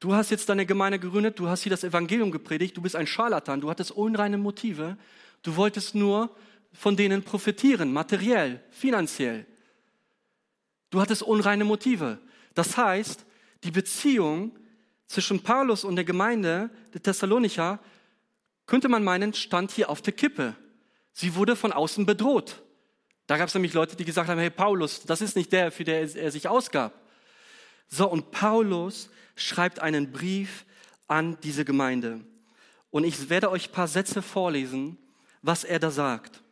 Du 0.00 0.14
hast 0.14 0.30
jetzt 0.30 0.48
deine 0.48 0.64
Gemeinde 0.64 0.98
gegründet, 0.98 1.38
du 1.38 1.48
hast 1.48 1.62
hier 1.62 1.70
das 1.70 1.84
Evangelium 1.84 2.30
gepredigt, 2.30 2.76
du 2.76 2.82
bist 2.82 2.96
ein 2.96 3.06
Scharlatan, 3.06 3.60
du 3.60 3.70
hattest 3.70 3.90
unreine 3.90 4.38
Motive, 4.38 4.96
du 5.42 5.56
wolltest 5.56 5.94
nur 5.94 6.34
von 6.72 6.96
denen 6.96 7.22
profitieren, 7.22 7.92
materiell, 7.92 8.62
finanziell. 8.70 9.46
Du 10.90 11.00
hattest 11.00 11.22
unreine 11.22 11.64
Motive. 11.64 12.18
Das 12.54 12.76
heißt, 12.76 13.24
die 13.64 13.70
Beziehung 13.70 14.58
zwischen 15.06 15.42
Paulus 15.42 15.84
und 15.84 15.96
der 15.96 16.04
Gemeinde 16.04 16.70
der 16.94 17.02
Thessalonicher, 17.02 17.78
könnte 18.66 18.88
man 18.88 19.04
meinen, 19.04 19.32
stand 19.34 19.70
hier 19.72 19.88
auf 19.90 20.02
der 20.02 20.12
Kippe. 20.12 20.54
Sie 21.12 21.34
wurde 21.34 21.54
von 21.54 21.72
außen 21.72 22.04
bedroht. 22.04 22.62
Da 23.26 23.38
gab 23.38 23.48
es 23.48 23.54
nämlich 23.54 23.74
Leute, 23.74 23.94
die 23.96 24.04
gesagt 24.04 24.28
haben, 24.28 24.38
hey 24.38 24.50
Paulus, 24.50 25.02
das 25.04 25.20
ist 25.20 25.36
nicht 25.36 25.52
der, 25.52 25.70
für 25.70 25.84
der 25.84 26.00
er 26.16 26.30
sich 26.30 26.48
ausgab. 26.48 27.05
So, 27.88 28.08
und 28.10 28.30
Paulus 28.30 29.10
schreibt 29.34 29.80
einen 29.80 30.12
Brief 30.12 30.64
an 31.06 31.38
diese 31.42 31.64
Gemeinde. 31.64 32.20
Und 32.90 33.04
ich 33.04 33.28
werde 33.28 33.50
euch 33.50 33.68
ein 33.68 33.72
paar 33.72 33.88
Sätze 33.88 34.22
vorlesen, 34.22 34.96
was 35.42 35.64
er 35.64 35.78
da 35.78 35.90
sagt. 35.90 36.42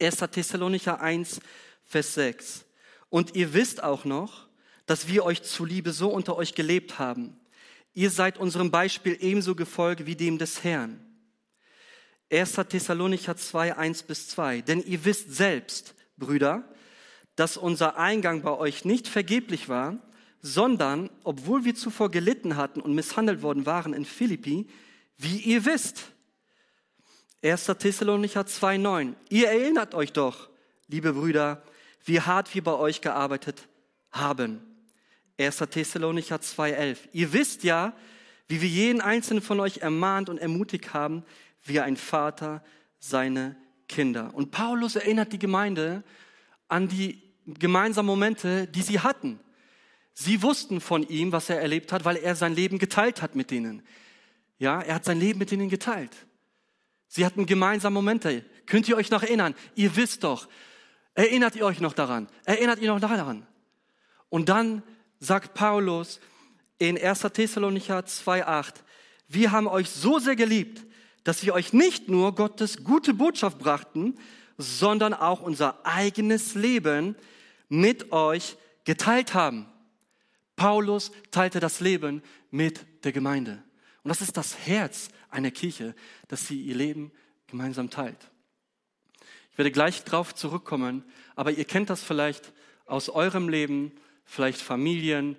1. 0.00 0.16
Thessalonicher 0.30 1.00
1, 1.00 1.40
Vers 1.84 2.14
6. 2.14 2.64
Und 3.08 3.34
ihr 3.34 3.54
wisst 3.54 3.82
auch 3.82 4.04
noch, 4.04 4.46
dass 4.86 5.08
wir 5.08 5.24
euch 5.24 5.42
zuliebe 5.42 5.92
so 5.92 6.08
unter 6.10 6.36
euch 6.36 6.54
gelebt 6.54 6.98
haben. 6.98 7.38
Ihr 7.94 8.10
seid 8.10 8.38
unserem 8.38 8.70
Beispiel 8.70 9.16
ebenso 9.20 9.54
gefolgt 9.54 10.06
wie 10.06 10.16
dem 10.16 10.38
des 10.38 10.64
Herrn. 10.64 11.04
1. 12.30 12.52
Thessalonicher 12.68 13.36
2, 13.36 13.76
1 13.76 14.02
bis 14.04 14.28
2. 14.28 14.62
Denn 14.62 14.82
ihr 14.82 15.04
wisst 15.04 15.34
selbst, 15.34 15.94
Brüder, 16.16 16.64
dass 17.36 17.56
unser 17.56 17.96
Eingang 17.96 18.42
bei 18.42 18.52
euch 18.52 18.84
nicht 18.84 19.08
vergeblich 19.08 19.68
war, 19.68 19.98
sondern 20.42 21.08
obwohl 21.22 21.64
wir 21.64 21.74
zuvor 21.74 22.10
gelitten 22.10 22.56
hatten 22.56 22.80
und 22.80 22.94
misshandelt 22.94 23.42
worden 23.42 23.64
waren 23.64 23.94
in 23.94 24.04
Philippi, 24.04 24.66
wie 25.16 25.38
ihr 25.38 25.64
wisst. 25.64 26.12
1. 27.44 27.66
Thessalonicher 27.78 28.42
2,9. 28.42 29.14
Ihr 29.30 29.48
erinnert 29.48 29.94
euch 29.94 30.12
doch, 30.12 30.50
liebe 30.88 31.12
Brüder, 31.12 31.62
wie 32.04 32.20
hart 32.20 32.54
wir 32.54 32.64
bei 32.64 32.74
euch 32.74 33.00
gearbeitet 33.00 33.68
haben. 34.10 34.60
1. 35.38 35.58
Thessalonicher 35.70 36.36
2,11. 36.36 36.98
Ihr 37.12 37.32
wisst 37.32 37.62
ja, 37.62 37.94
wie 38.48 38.60
wir 38.60 38.68
jeden 38.68 39.00
einzelnen 39.00 39.42
von 39.42 39.60
euch 39.60 39.78
ermahnt 39.78 40.28
und 40.28 40.38
ermutigt 40.38 40.92
haben, 40.92 41.24
wie 41.64 41.80
ein 41.80 41.96
Vater 41.96 42.62
seine 42.98 43.56
Kinder. 43.88 44.34
Und 44.34 44.50
Paulus 44.50 44.96
erinnert 44.96 45.32
die 45.32 45.38
Gemeinde 45.38 46.02
an 46.68 46.88
die 46.88 47.22
gemeinsamen 47.46 48.06
Momente, 48.06 48.66
die 48.66 48.82
sie 48.82 49.00
hatten. 49.00 49.38
Sie 50.14 50.42
wussten 50.42 50.80
von 50.80 51.08
ihm, 51.08 51.32
was 51.32 51.48
er 51.48 51.60
erlebt 51.60 51.92
hat, 51.92 52.04
weil 52.04 52.16
er 52.16 52.36
sein 52.36 52.54
Leben 52.54 52.78
geteilt 52.78 53.22
hat 53.22 53.34
mit 53.34 53.50
denen. 53.50 53.82
Ja, 54.58 54.80
er 54.80 54.96
hat 54.96 55.04
sein 55.04 55.18
Leben 55.18 55.38
mit 55.38 55.50
ihnen 55.52 55.68
geteilt. 55.68 56.14
Sie 57.08 57.24
hatten 57.26 57.46
gemeinsame 57.46 57.94
Momente. 57.94 58.44
Könnt 58.66 58.88
ihr 58.88 58.96
euch 58.96 59.10
noch 59.10 59.22
erinnern? 59.22 59.54
Ihr 59.74 59.96
wisst 59.96 60.24
doch. 60.24 60.48
Erinnert 61.14 61.56
ihr 61.56 61.66
euch 61.66 61.80
noch 61.80 61.92
daran? 61.92 62.28
Erinnert 62.44 62.78
ihr 62.80 62.92
noch 62.92 63.00
daran? 63.00 63.46
Und 64.28 64.48
dann 64.48 64.82
sagt 65.18 65.54
Paulus 65.54 66.20
in 66.78 66.98
1. 66.98 67.20
Thessalonicher 67.32 68.00
2,8, 68.00 68.74
wir 69.28 69.52
haben 69.52 69.66
euch 69.66 69.90
so 69.90 70.18
sehr 70.18 70.36
geliebt, 70.36 70.84
dass 71.24 71.44
wir 71.44 71.54
euch 71.54 71.72
nicht 71.72 72.08
nur 72.08 72.34
Gottes 72.34 72.82
gute 72.82 73.14
Botschaft 73.14 73.58
brachten, 73.58 74.18
sondern 74.58 75.14
auch 75.14 75.40
unser 75.40 75.84
eigenes 75.84 76.54
Leben 76.54 77.16
mit 77.68 78.12
euch 78.12 78.56
geteilt 78.84 79.34
haben. 79.34 79.66
Paulus 80.56 81.12
teilte 81.30 81.60
das 81.60 81.80
Leben 81.80 82.22
mit 82.50 82.84
der 83.04 83.12
Gemeinde. 83.12 83.62
Und 84.02 84.08
das 84.08 84.20
ist 84.20 84.36
das 84.36 84.58
Herz 84.66 85.08
einer 85.30 85.50
Kirche, 85.50 85.94
dass 86.28 86.46
sie 86.46 86.60
ihr 86.60 86.74
Leben 86.74 87.12
gemeinsam 87.46 87.90
teilt. 87.90 88.30
Ich 89.50 89.58
werde 89.58 89.70
gleich 89.70 90.04
drauf 90.04 90.34
zurückkommen, 90.34 91.04
aber 91.36 91.52
ihr 91.52 91.64
kennt 91.64 91.90
das 91.90 92.02
vielleicht 92.02 92.52
aus 92.86 93.08
eurem 93.08 93.48
Leben, 93.48 93.92
vielleicht 94.24 94.60
Familien. 94.60 95.36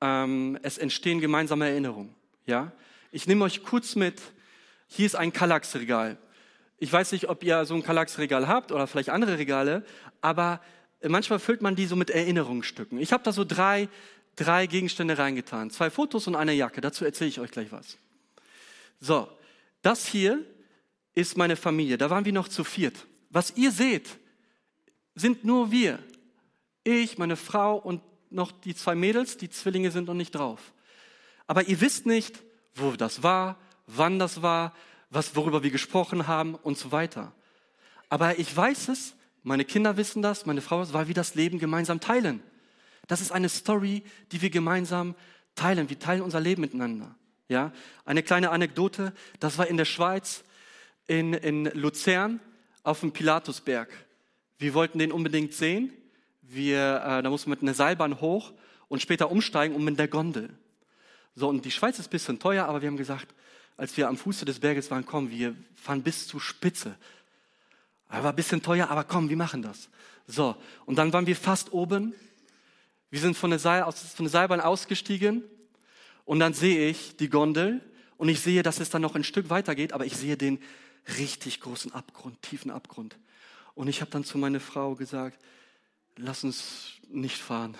Ähm, 0.00 0.58
es 0.62 0.78
entstehen 0.78 1.20
gemeinsame 1.20 1.68
Erinnerungen. 1.68 2.14
Ja, 2.46 2.72
ich 3.10 3.26
nehme 3.26 3.44
euch 3.44 3.62
kurz 3.62 3.96
mit. 3.96 4.20
Hier 4.86 5.06
ist 5.06 5.16
ein 5.16 5.32
Kallax-Regal. 5.32 6.18
Ich 6.78 6.92
weiß 6.92 7.12
nicht, 7.12 7.28
ob 7.28 7.42
ihr 7.42 7.64
so 7.64 7.74
ein 7.74 7.82
Kallax-Regal 7.82 8.46
habt 8.46 8.70
oder 8.70 8.86
vielleicht 8.86 9.10
andere 9.10 9.38
Regale, 9.38 9.84
aber 10.20 10.60
manchmal 11.02 11.40
füllt 11.40 11.60
man 11.60 11.74
die 11.74 11.86
so 11.86 11.96
mit 11.96 12.10
Erinnerungsstücken. 12.10 12.98
Ich 12.98 13.12
habe 13.12 13.24
da 13.24 13.32
so 13.32 13.44
drei 13.44 13.88
drei 14.38 14.66
Gegenstände 14.66 15.18
reingetan. 15.18 15.70
Zwei 15.70 15.90
Fotos 15.90 16.26
und 16.26 16.36
eine 16.36 16.52
Jacke. 16.52 16.80
Dazu 16.80 17.04
erzähle 17.04 17.28
ich 17.28 17.40
euch 17.40 17.50
gleich 17.50 17.72
was. 17.72 17.98
So, 19.00 19.28
das 19.82 20.06
hier 20.06 20.44
ist 21.14 21.36
meine 21.36 21.56
Familie. 21.56 21.98
Da 21.98 22.10
waren 22.10 22.24
wir 22.24 22.32
noch 22.32 22.48
zu 22.48 22.64
viert. 22.64 23.06
Was 23.30 23.56
ihr 23.56 23.72
seht, 23.72 24.08
sind 25.14 25.44
nur 25.44 25.70
wir. 25.70 25.98
Ich, 26.84 27.18
meine 27.18 27.36
Frau 27.36 27.76
und 27.76 28.00
noch 28.30 28.52
die 28.52 28.74
zwei 28.74 28.94
Mädels, 28.94 29.36
die 29.36 29.50
Zwillinge 29.50 29.90
sind 29.90 30.06
noch 30.06 30.14
nicht 30.14 30.34
drauf. 30.34 30.72
Aber 31.46 31.66
ihr 31.66 31.80
wisst 31.80 32.06
nicht, 32.06 32.42
wo 32.74 32.92
das 32.92 33.22
war, 33.22 33.58
wann 33.86 34.18
das 34.18 34.42
war, 34.42 34.74
was, 35.10 35.34
worüber 35.34 35.62
wir 35.62 35.70
gesprochen 35.70 36.26
haben 36.26 36.54
und 36.54 36.78
so 36.78 36.92
weiter. 36.92 37.32
Aber 38.08 38.38
ich 38.38 38.54
weiß 38.54 38.88
es, 38.88 39.14
meine 39.42 39.64
Kinder 39.64 39.96
wissen 39.96 40.22
das, 40.22 40.46
meine 40.46 40.60
Frau, 40.60 40.92
weil 40.92 41.08
wir 41.08 41.14
das 41.14 41.34
Leben 41.34 41.58
gemeinsam 41.58 42.00
teilen. 42.00 42.42
Das 43.08 43.20
ist 43.20 43.32
eine 43.32 43.48
Story, 43.48 44.04
die 44.30 44.40
wir 44.40 44.50
gemeinsam 44.50 45.16
teilen. 45.56 45.88
Wir 45.90 45.98
teilen 45.98 46.22
unser 46.22 46.40
Leben 46.40 46.60
miteinander. 46.60 47.14
Ja, 47.48 47.72
eine 48.04 48.22
kleine 48.22 48.50
Anekdote. 48.50 49.12
Das 49.40 49.58
war 49.58 49.66
in 49.66 49.76
der 49.76 49.86
Schweiz, 49.86 50.44
in, 51.06 51.32
in 51.32 51.64
Luzern, 51.64 52.40
auf 52.84 53.00
dem 53.00 53.12
Pilatusberg. 53.12 53.88
Wir 54.58 54.74
wollten 54.74 54.98
den 54.98 55.12
unbedingt 55.12 55.52
sehen. 55.54 55.92
wir, 56.42 57.02
äh, 57.04 57.22
da 57.22 57.30
mussten 57.30 57.50
wir 57.50 57.56
mit 57.56 57.62
einer 57.62 57.74
Seilbahn 57.74 58.20
hoch 58.20 58.52
und 58.88 59.02
später 59.02 59.30
umsteigen 59.30 59.74
und 59.74 59.84
mit 59.84 59.98
der 59.98 60.08
Gondel. 60.08 60.50
So, 61.34 61.48
und 61.48 61.64
die 61.64 61.70
Schweiz 61.70 61.98
ist 61.98 62.08
ein 62.08 62.10
bisschen 62.10 62.38
teuer, 62.38 62.64
aber 62.66 62.82
wir 62.82 62.88
haben 62.88 62.96
gesagt, 62.96 63.28
als 63.76 63.96
wir 63.96 64.08
am 64.08 64.16
Fuße 64.16 64.44
des 64.44 64.58
Berges 64.58 64.90
waren, 64.90 65.06
komm, 65.06 65.30
wir 65.30 65.54
fahren 65.76 66.02
bis 66.02 66.26
zur 66.26 66.40
Spitze. 66.40 66.96
War 68.08 68.30
ein 68.30 68.36
bisschen 68.36 68.62
teuer, 68.62 68.88
aber 68.88 69.04
komm, 69.04 69.28
wir 69.28 69.36
machen 69.36 69.62
das. 69.62 69.88
So, 70.26 70.56
und 70.86 70.96
dann 70.96 71.12
waren 71.12 71.26
wir 71.26 71.36
fast 71.36 71.72
oben. 71.72 72.14
Wir 73.10 73.20
sind 73.20 73.36
von 73.36 73.50
der, 73.50 73.58
Seil, 73.58 73.84
von 73.90 74.24
der 74.24 74.30
Seilbahn 74.30 74.60
ausgestiegen 74.60 75.42
und 76.24 76.40
dann 76.40 76.52
sehe 76.52 76.90
ich 76.90 77.16
die 77.16 77.30
Gondel 77.30 77.80
und 78.18 78.28
ich 78.28 78.40
sehe, 78.40 78.62
dass 78.62 78.80
es 78.80 78.90
dann 78.90 79.00
noch 79.00 79.14
ein 79.14 79.24
Stück 79.24 79.48
weiter 79.48 79.74
geht, 79.74 79.92
aber 79.92 80.04
ich 80.04 80.16
sehe 80.16 80.36
den 80.36 80.60
richtig 81.16 81.60
großen 81.60 81.94
Abgrund, 81.94 82.42
tiefen 82.42 82.70
Abgrund. 82.70 83.16
Und 83.74 83.88
ich 83.88 84.02
habe 84.02 84.10
dann 84.10 84.24
zu 84.24 84.36
meiner 84.36 84.60
Frau 84.60 84.94
gesagt, 84.94 85.40
lass 86.16 86.44
uns 86.44 86.90
nicht 87.08 87.38
fahren. 87.38 87.76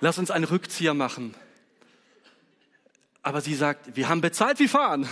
lass 0.00 0.18
uns 0.18 0.30
einen 0.30 0.44
Rückzieher 0.44 0.94
machen. 0.94 1.34
Aber 3.22 3.40
sie 3.40 3.54
sagt, 3.54 3.96
wir 3.96 4.08
haben 4.08 4.20
bezahlt, 4.20 4.58
wir 4.58 4.68
fahren. 4.68 5.08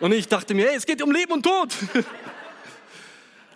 und 0.00 0.12
ich 0.12 0.28
dachte 0.28 0.54
mir, 0.54 0.68
hey, 0.68 0.76
es 0.76 0.86
geht 0.86 1.02
um 1.02 1.10
Leben 1.10 1.32
und 1.32 1.42
Tod. 1.42 1.74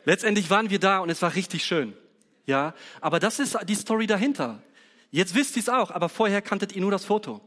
Letztendlich 0.05 0.51
waren 0.51 0.69
wir 0.69 0.81
da 0.81 0.99
und 0.99 1.09
es 1.09 1.23
war 1.23 1.35
richtig 1.35 1.65
schön. 1.65 1.97
Ja, 2.49 2.75
aber 3.01 3.21
das 3.21 3.39
ist 3.39 3.57
die 3.69 3.75
Story 3.77 4.09
dahinter. 4.09 4.61
Jetzt 5.11 5.37
wisst 5.37 5.55
ihr 5.57 5.63
es 5.63 5.69
auch, 5.69 5.93
aber 5.93 6.09
vorher 6.09 6.43
kanntet 6.43 6.73
ihr 6.73 6.81
nur 6.81 6.91
das 6.91 7.05
Foto. 7.05 7.41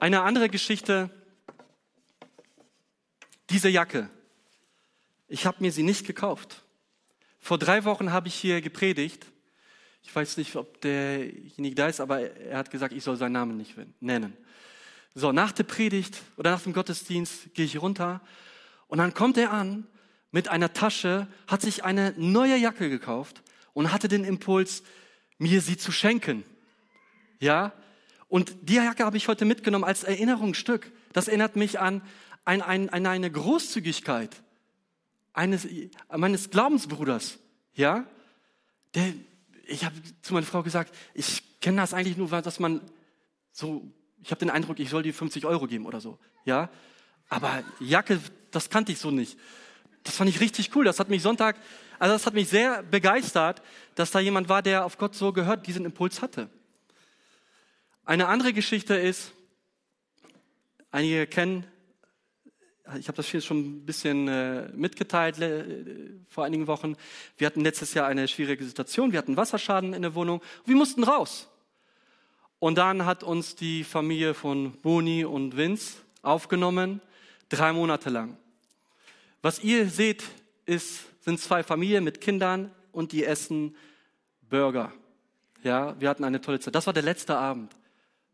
Eine 0.00 0.22
andere 0.22 0.48
Geschichte, 0.48 1.10
diese 3.50 3.68
Jacke. 3.68 4.08
Ich 5.28 5.44
habe 5.44 5.58
mir 5.60 5.72
sie 5.72 5.82
nicht 5.82 6.06
gekauft. 6.06 6.62
Vor 7.38 7.58
drei 7.58 7.84
Wochen 7.84 8.12
habe 8.12 8.28
ich 8.28 8.34
hier 8.34 8.62
gepredigt 8.62 9.26
ich 10.04 10.14
weiß 10.14 10.36
nicht, 10.36 10.54
ob 10.54 10.80
derjenige 10.82 11.74
da 11.74 11.88
ist, 11.88 12.00
aber 12.00 12.20
er 12.20 12.58
hat 12.58 12.70
gesagt, 12.70 12.92
ich 12.92 13.02
soll 13.02 13.16
seinen 13.16 13.32
Namen 13.32 13.56
nicht 13.56 13.74
nennen. 14.00 14.36
So, 15.14 15.32
nach 15.32 15.52
der 15.52 15.64
Predigt 15.64 16.22
oder 16.36 16.50
nach 16.50 16.62
dem 16.62 16.72
Gottesdienst 16.72 17.54
gehe 17.54 17.64
ich 17.64 17.80
runter 17.80 18.20
und 18.86 18.98
dann 18.98 19.14
kommt 19.14 19.38
er 19.38 19.52
an 19.52 19.86
mit 20.34 20.48
einer 20.48 20.72
Tasche, 20.72 21.28
hat 21.46 21.62
sich 21.62 21.84
eine 21.84 22.12
neue 22.16 22.56
Jacke 22.56 22.90
gekauft 22.90 23.40
und 23.72 23.92
hatte 23.92 24.08
den 24.08 24.24
Impuls, 24.24 24.82
mir 25.38 25.60
sie 25.60 25.76
zu 25.76 25.92
schenken. 25.92 26.42
Ja? 27.38 27.72
Und 28.26 28.52
die 28.62 28.74
Jacke 28.74 29.04
habe 29.04 29.16
ich 29.16 29.28
heute 29.28 29.44
mitgenommen 29.44 29.84
als 29.84 30.02
Erinnerungsstück. 30.02 30.90
Das 31.12 31.28
erinnert 31.28 31.54
mich 31.54 31.78
an, 31.78 32.02
ein, 32.44 32.62
ein, 32.62 32.90
an 32.90 33.06
eine 33.06 33.30
Großzügigkeit 33.30 34.34
eines, 35.34 35.68
meines 36.10 36.50
Glaubensbruders. 36.50 37.38
Ja? 37.74 38.04
Der, 38.96 39.12
ich 39.68 39.84
habe 39.84 39.94
zu 40.20 40.34
meiner 40.34 40.46
Frau 40.46 40.64
gesagt, 40.64 40.92
ich 41.14 41.60
kenne 41.60 41.76
das 41.76 41.94
eigentlich 41.94 42.16
nur, 42.16 42.28
dass 42.30 42.58
man 42.58 42.80
so, 43.52 43.88
ich 44.20 44.32
habe 44.32 44.40
den 44.40 44.50
Eindruck, 44.50 44.80
ich 44.80 44.90
soll 44.90 45.04
dir 45.04 45.14
50 45.14 45.46
Euro 45.46 45.68
geben 45.68 45.86
oder 45.86 46.00
so, 46.00 46.18
ja. 46.44 46.70
Aber 47.28 47.62
Jacke, 47.78 48.18
das 48.50 48.68
kannte 48.68 48.90
ich 48.90 48.98
so 48.98 49.12
nicht. 49.12 49.38
Das 50.04 50.16
fand 50.16 50.30
ich 50.30 50.40
richtig 50.40 50.74
cool. 50.76 50.84
Das 50.84 51.00
hat 51.00 51.08
mich 51.08 51.22
Sonntag, 51.22 51.56
also 51.98 52.14
das 52.14 52.26
hat 52.26 52.34
mich 52.34 52.48
sehr 52.48 52.82
begeistert, 52.82 53.62
dass 53.96 54.10
da 54.10 54.20
jemand 54.20 54.48
war, 54.48 54.62
der 54.62 54.84
auf 54.84 54.96
Gott 54.98 55.14
so 55.14 55.32
gehört, 55.32 55.66
diesen 55.66 55.84
Impuls 55.84 56.22
hatte. 56.22 56.48
Eine 58.04 58.28
andere 58.28 58.52
Geschichte 58.52 58.94
ist, 58.94 59.32
einige 60.90 61.26
kennen 61.26 61.66
ich 62.98 63.08
habe 63.08 63.16
das 63.16 63.28
hier 63.28 63.40
schon 63.40 63.60
ein 63.60 63.86
bisschen 63.86 64.28
äh, 64.28 64.68
mitgeteilt 64.74 65.40
äh, 65.40 65.64
vor 66.28 66.44
einigen 66.44 66.66
Wochen. 66.66 66.96
Wir 67.38 67.46
hatten 67.46 67.62
letztes 67.62 67.94
Jahr 67.94 68.06
eine 68.06 68.28
schwierige 68.28 68.62
Situation. 68.62 69.10
Wir 69.12 69.18
hatten 69.18 69.38
Wasserschaden 69.38 69.94
in 69.94 70.02
der 70.02 70.14
Wohnung. 70.14 70.42
Wir 70.66 70.76
mussten 70.76 71.02
raus. 71.02 71.48
Und 72.58 72.76
dann 72.76 73.06
hat 73.06 73.22
uns 73.22 73.56
die 73.56 73.84
Familie 73.84 74.34
von 74.34 74.72
Boni 74.82 75.24
und 75.24 75.56
Vince 75.56 75.96
aufgenommen, 76.22 77.00
drei 77.48 77.72
Monate 77.72 78.10
lang. 78.10 78.36
Was 79.44 79.62
ihr 79.62 79.90
seht, 79.90 80.24
ist, 80.64 81.04
sind 81.22 81.38
zwei 81.38 81.62
Familien 81.62 82.02
mit 82.02 82.22
Kindern 82.22 82.74
und 82.92 83.12
die 83.12 83.26
essen 83.26 83.76
Burger. 84.48 84.90
Ja, 85.62 86.00
wir 86.00 86.08
hatten 86.08 86.24
eine 86.24 86.40
tolle 86.40 86.60
Zeit. 86.60 86.74
Das 86.74 86.86
war 86.86 86.94
der 86.94 87.02
letzte 87.02 87.36
Abend, 87.36 87.76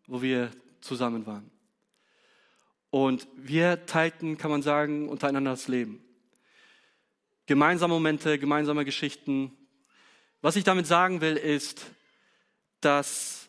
wo 0.06 0.22
wir 0.22 0.52
zusammen 0.80 1.26
waren. 1.26 1.50
Und 2.90 3.26
wir 3.34 3.86
teilten, 3.86 4.38
kann 4.38 4.52
man 4.52 4.62
sagen, 4.62 5.08
untereinander 5.08 5.50
das 5.50 5.66
Leben. 5.66 6.00
Gemeinsame 7.46 7.92
Momente, 7.92 8.38
gemeinsame 8.38 8.84
Geschichten. 8.84 9.50
Was 10.42 10.54
ich 10.54 10.62
damit 10.62 10.86
sagen 10.86 11.20
will, 11.20 11.36
ist, 11.36 11.86
dass, 12.80 13.48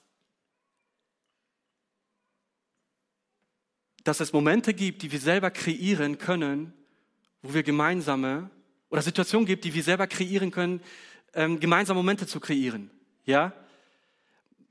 dass 4.04 4.20
es 4.20 4.34
Momente 4.34 4.74
gibt, 4.74 5.04
die 5.04 5.12
wir 5.12 5.20
selber 5.20 5.52
kreieren 5.52 6.18
können, 6.18 6.74
wo 7.42 7.54
wir 7.54 7.64
gemeinsame, 7.64 8.50
oder 8.90 9.02
Situationen 9.02 9.46
gibt, 9.46 9.64
die 9.64 9.74
wir 9.74 9.84
selber 9.84 10.06
kreieren 10.06 10.52
können, 10.52 10.82
ähm, 11.34 11.60
gemeinsame 11.60 11.98
Momente 11.98 12.28
zu 12.28 12.40
kreieren. 12.40 12.92
Ja? 13.26 13.54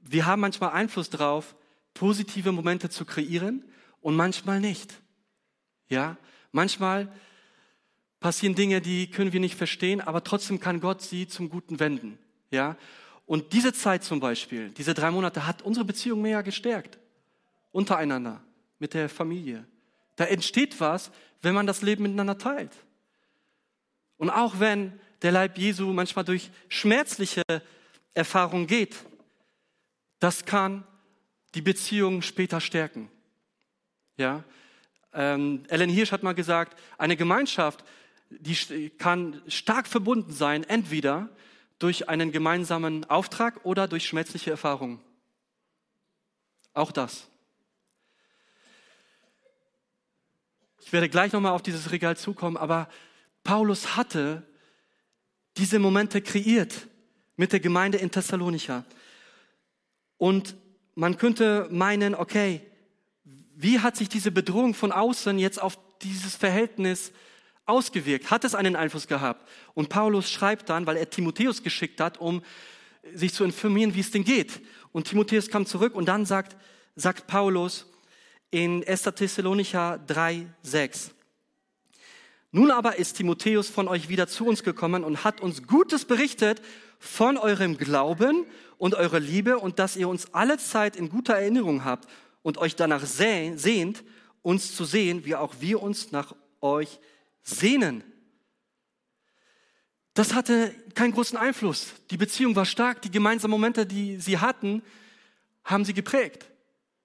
Wir 0.03 0.27
haben 0.27 0.41
manchmal 0.41 0.71
Einfluss 0.71 1.11
darauf, 1.11 1.55
positive 1.95 2.53
Momente 2.53 2.91
zu 2.91 3.05
kreieren 3.05 3.65
und 4.01 4.17
manchmal 4.17 4.61
nicht. 4.61 4.95
Ja, 5.89 6.17
manchmal 6.53 7.13
passieren 8.21 8.55
Dinge, 8.55 8.81
die 8.81 9.11
können 9.11 9.33
wir 9.33 9.41
nicht 9.41 9.57
verstehen, 9.57 10.01
aber 10.01 10.23
trotzdem 10.23 10.61
kann 10.61 10.81
Gott 10.81 11.03
sie 11.03 11.27
zum 11.27 11.49
Guten 11.49 11.81
wenden. 11.81 12.19
Ja, 12.51 12.77
und 13.27 13.53
diese 13.53 13.73
Zeit 13.73 14.05
zum 14.05 14.21
Beispiel, 14.21 14.71
diese 14.71 14.95
drei 14.95 15.11
Monate, 15.11 15.47
hat 15.47 15.63
unsere 15.63 15.85
Beziehung 15.85 16.23
mehr 16.23 16.43
gestärkt. 16.43 16.99
Untereinander, 17.73 18.43
mit 18.79 18.95
der 18.95 19.09
Familie. 19.09 19.65
Da 20.17 20.25
entsteht 20.25 20.81
was, 20.81 21.11
wenn 21.43 21.55
man 21.55 21.67
das 21.67 21.83
Leben 21.83 22.03
miteinander 22.03 22.39
teilt. 22.39 22.73
Und 24.17 24.31
auch 24.31 24.61
wenn 24.61 24.99
der 25.23 25.33
Leib 25.33 25.59
Jesu 25.59 25.93
manchmal 25.93 26.25
durch 26.25 26.51
schmerzliche 26.69 27.43
Erfahrungen 28.15 28.67
geht, 28.67 28.97
das 30.19 30.45
kann 30.45 30.87
die 31.55 31.63
Beziehung 31.63 32.23
später 32.23 32.61
stärken. 32.61 33.11
Ja? 34.17 34.45
Ähm, 35.13 35.65
Ellen 35.69 35.91
Hirsch 35.91 36.13
hat 36.13 36.23
mal 36.23 36.35
gesagt, 36.35 36.79
eine 36.99 37.17
Gemeinschaft, 37.17 37.85
die 38.31 38.91
kann 38.91 39.43
stark 39.49 39.89
verbunden 39.89 40.33
sein, 40.33 40.65
entweder 40.65 41.29
durch 41.79 42.09
einen 42.09 42.31
gemeinsamen 42.31 43.09
Auftrag 43.09 43.65
oder 43.65 43.89
durch 43.89 44.07
schmerzliche 44.07 44.51
Erfahrungen. 44.51 45.01
Auch 46.75 46.93
das. 46.93 47.27
Ich 50.81 50.93
werde 50.93 51.09
gleich 51.09 51.33
nochmal 51.33 51.53
auf 51.53 51.63
dieses 51.63 51.93
Regal 51.93 52.17
zukommen, 52.17 52.57
aber 52.57 52.89
Paulus 53.45 53.97
hatte 53.97 54.43
diese 55.57 55.79
Momente 55.79 56.23
kreiert 56.23 56.89
mit 57.37 57.53
der 57.53 57.61
Gemeinde 57.61 57.99
in 57.99 58.11
Thessalonica. 58.11 58.85
Und 60.17 60.57
man 60.95 61.17
könnte 61.17 61.69
meinen, 61.71 62.15
okay, 62.15 62.63
wie 63.55 63.81
hat 63.81 63.97
sich 63.97 64.09
diese 64.09 64.31
Bedrohung 64.31 64.75
von 64.75 64.91
außen 64.91 65.39
jetzt 65.39 65.61
auf 65.61 65.79
dieses 66.03 66.35
Verhältnis 66.37 67.13
ausgewirkt? 67.67 68.31
Hat 68.31 68.45
es 68.45 68.55
einen 68.55 68.75
Einfluss 68.75 69.07
gehabt? 69.07 69.49
Und 69.75 69.91
Paulus 69.91 70.31
schreibt 70.31 70.71
dann, 70.71 70.87
weil 70.87 70.97
er 70.97 71.11
Timotheus 71.11 71.63
geschickt 71.63 72.01
hat, 72.01 72.19
um 72.19 72.43
sich 73.15 73.35
zu 73.35 73.45
informieren, 73.45 73.95
wie 73.95 74.01
es 74.01 74.11
denn 74.11 74.25
geht. 74.25 74.61
Und 74.93 75.09
Timotheus 75.09 75.49
kam 75.49 75.67
zurück 75.67 75.95
und 75.95 76.07
dann 76.07 76.27
sagt, 76.27 76.57
sagt 76.97 77.27
Paulus 77.27 77.87
in 78.51 78.87
1. 78.87 79.03
Thessalonicher 79.03 79.99
3, 80.07 80.47
6. 80.63 81.13
Nun 82.53 82.71
aber 82.71 82.97
ist 82.97 83.17
Timotheus 83.17 83.69
von 83.69 83.87
euch 83.87 84.09
wieder 84.09 84.27
zu 84.27 84.47
uns 84.47 84.65
gekommen 84.65 85.05
und 85.05 85.23
hat 85.23 85.41
uns 85.41 85.67
Gutes 85.67 86.05
berichtet 86.05 86.61
von 86.99 87.39
eurem 87.39 87.77
Glauben 87.77 88.45
und 88.77 88.95
eurer 88.95 89.21
Liebe 89.21 89.59
und 89.59 89.79
dass 89.79 89.97
ihr 89.97 90.09
uns 90.09 90.35
alle 90.35 90.59
Zeit 90.59 90.97
in 90.97 91.11
guter 91.11 91.35
Erinnerung 91.35 91.85
habt 91.85 92.09
und 92.43 92.59
euch 92.59 92.75
danach 92.75 93.05
sehnt, 93.05 94.05
uns 94.43 94.75
zu 94.75 94.85
sehen, 94.85 95.25
wie 95.25 95.37
auch 95.37 95.55
wir 95.61 95.81
uns 95.81 96.11
nach 96.11 96.35
euch 96.61 96.99
sehnen. 97.43 98.03
Das 100.15 100.35
hatte 100.35 100.75
keinen 100.95 101.13
großen 101.13 101.39
Einfluss. 101.39 101.95
Die 102.11 102.17
Beziehung 102.17 102.57
war 102.57 102.67
stark, 102.67 103.01
die 103.03 103.11
gemeinsamen 103.11 103.53
Momente, 103.53 103.87
die 103.87 104.17
sie 104.17 104.39
hatten, 104.39 104.83
haben 105.65 105.85
sie 105.85 105.95
geprägt, 105.95 106.47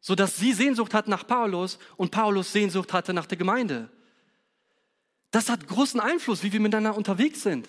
sodass 0.06 0.38
sie 0.38 0.54
Sehnsucht 0.54 0.94
hatten 0.94 1.10
nach 1.10 1.26
Paulus 1.26 1.80
und 1.98 2.12
Paulus 2.12 2.54
Sehnsucht 2.54 2.94
hatte 2.94 3.12
nach 3.12 3.26
der 3.26 3.40
Gemeinde. 3.40 3.90
Das 5.32 5.50
hat 5.50 5.68
großen 5.68 6.00
Einfluss, 6.00 6.44
wie 6.44 6.54
wir 6.54 6.60
miteinander 6.60 6.96
unterwegs 6.96 7.42
sind. 7.42 7.68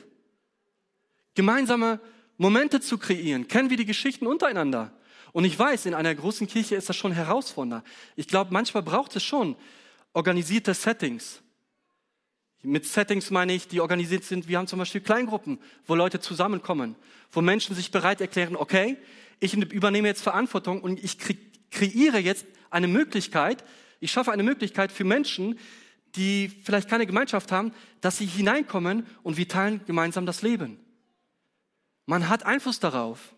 Gemeinsame 1.34 1.98
Momente 2.36 2.82
zu 2.82 2.98
kreieren. 2.98 3.48
Kennen 3.48 3.70
wir 3.70 3.78
die 3.78 3.86
Geschichten 3.86 4.26
untereinander? 4.26 4.92
Und 5.32 5.46
ich 5.46 5.58
weiß, 5.58 5.86
in 5.86 5.94
einer 5.94 6.14
großen 6.14 6.46
Kirche 6.46 6.74
ist 6.74 6.90
das 6.90 6.96
schon 6.96 7.12
herausfordernder. 7.12 7.82
Ich 8.16 8.28
glaube, 8.28 8.52
manchmal 8.52 8.82
braucht 8.82 9.16
es 9.16 9.24
schon 9.24 9.56
organisierte 10.12 10.74
Settings. 10.74 11.40
Mit 12.60 12.84
Settings 12.84 13.30
meine 13.30 13.54
ich, 13.54 13.66
die 13.66 13.80
organisiert 13.80 14.24
sind. 14.24 14.46
Wir 14.46 14.58
haben 14.58 14.66
zum 14.66 14.78
Beispiel 14.78 15.00
Kleingruppen, 15.00 15.58
wo 15.86 15.94
Leute 15.94 16.20
zusammenkommen, 16.20 16.96
wo 17.32 17.40
Menschen 17.40 17.74
sich 17.74 17.90
bereit 17.90 18.20
erklären, 18.20 18.56
okay, 18.56 18.98
ich 19.40 19.54
übernehme 19.54 20.08
jetzt 20.08 20.22
Verantwortung 20.22 20.82
und 20.82 21.02
ich 21.02 21.16
kreiere 21.76 22.18
jetzt 22.18 22.46
eine 22.70 22.88
Möglichkeit, 22.88 23.64
ich 24.00 24.10
schaffe 24.10 24.32
eine 24.32 24.42
Möglichkeit 24.42 24.92
für 24.92 25.04
Menschen, 25.04 25.58
die 26.16 26.48
vielleicht 26.64 26.88
keine 26.88 27.06
Gemeinschaft 27.06 27.52
haben, 27.52 27.72
dass 28.00 28.18
sie 28.18 28.26
hineinkommen 28.26 29.06
und 29.22 29.36
wir 29.36 29.48
teilen 29.48 29.82
gemeinsam 29.86 30.26
das 30.26 30.42
Leben. 30.42 30.78
Man 32.06 32.28
hat 32.28 32.44
Einfluss 32.44 32.80
darauf. 32.80 33.34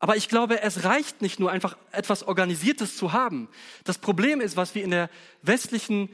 Aber 0.00 0.16
ich 0.16 0.28
glaube, 0.28 0.62
es 0.62 0.84
reicht 0.84 1.22
nicht 1.22 1.40
nur 1.40 1.50
einfach 1.50 1.76
etwas 1.90 2.22
Organisiertes 2.22 2.96
zu 2.96 3.12
haben. 3.12 3.48
Das 3.82 3.98
Problem 3.98 4.40
ist, 4.40 4.56
was 4.56 4.76
wir 4.76 4.84
in 4.84 4.90
der 4.90 5.10
westlichen 5.42 6.08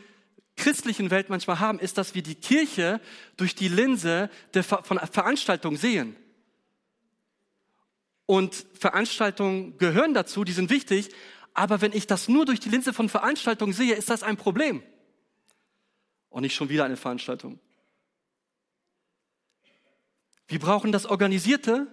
christlichen 0.56 1.10
Welt 1.10 1.28
manchmal 1.28 1.58
haben, 1.60 1.78
ist, 1.78 1.98
dass 1.98 2.14
wir 2.14 2.22
die 2.22 2.36
Kirche 2.36 3.00
durch 3.36 3.54
die 3.54 3.68
Linse 3.68 4.30
der 4.54 4.62
von 4.62 4.98
Veranstaltungen 4.98 5.76
sehen. 5.76 6.16
Und 8.26 8.66
Veranstaltungen 8.78 9.76
gehören 9.78 10.14
dazu, 10.14 10.44
die 10.44 10.52
sind 10.52 10.70
wichtig. 10.70 11.10
Aber 11.52 11.80
wenn 11.80 11.92
ich 11.92 12.06
das 12.06 12.28
nur 12.28 12.44
durch 12.44 12.60
die 12.60 12.68
Linse 12.68 12.92
von 12.92 13.08
Veranstaltungen 13.08 13.72
sehe, 13.72 13.94
ist 13.94 14.10
das 14.10 14.22
ein 14.22 14.37
Problem. 14.37 14.82
Und 16.30 16.42
nicht 16.42 16.54
schon 16.54 16.68
wieder 16.68 16.84
eine 16.84 16.96
Veranstaltung. 16.96 17.60
Wir 20.48 20.58
brauchen 20.58 20.92
das 20.92 21.06
Organisierte, 21.06 21.87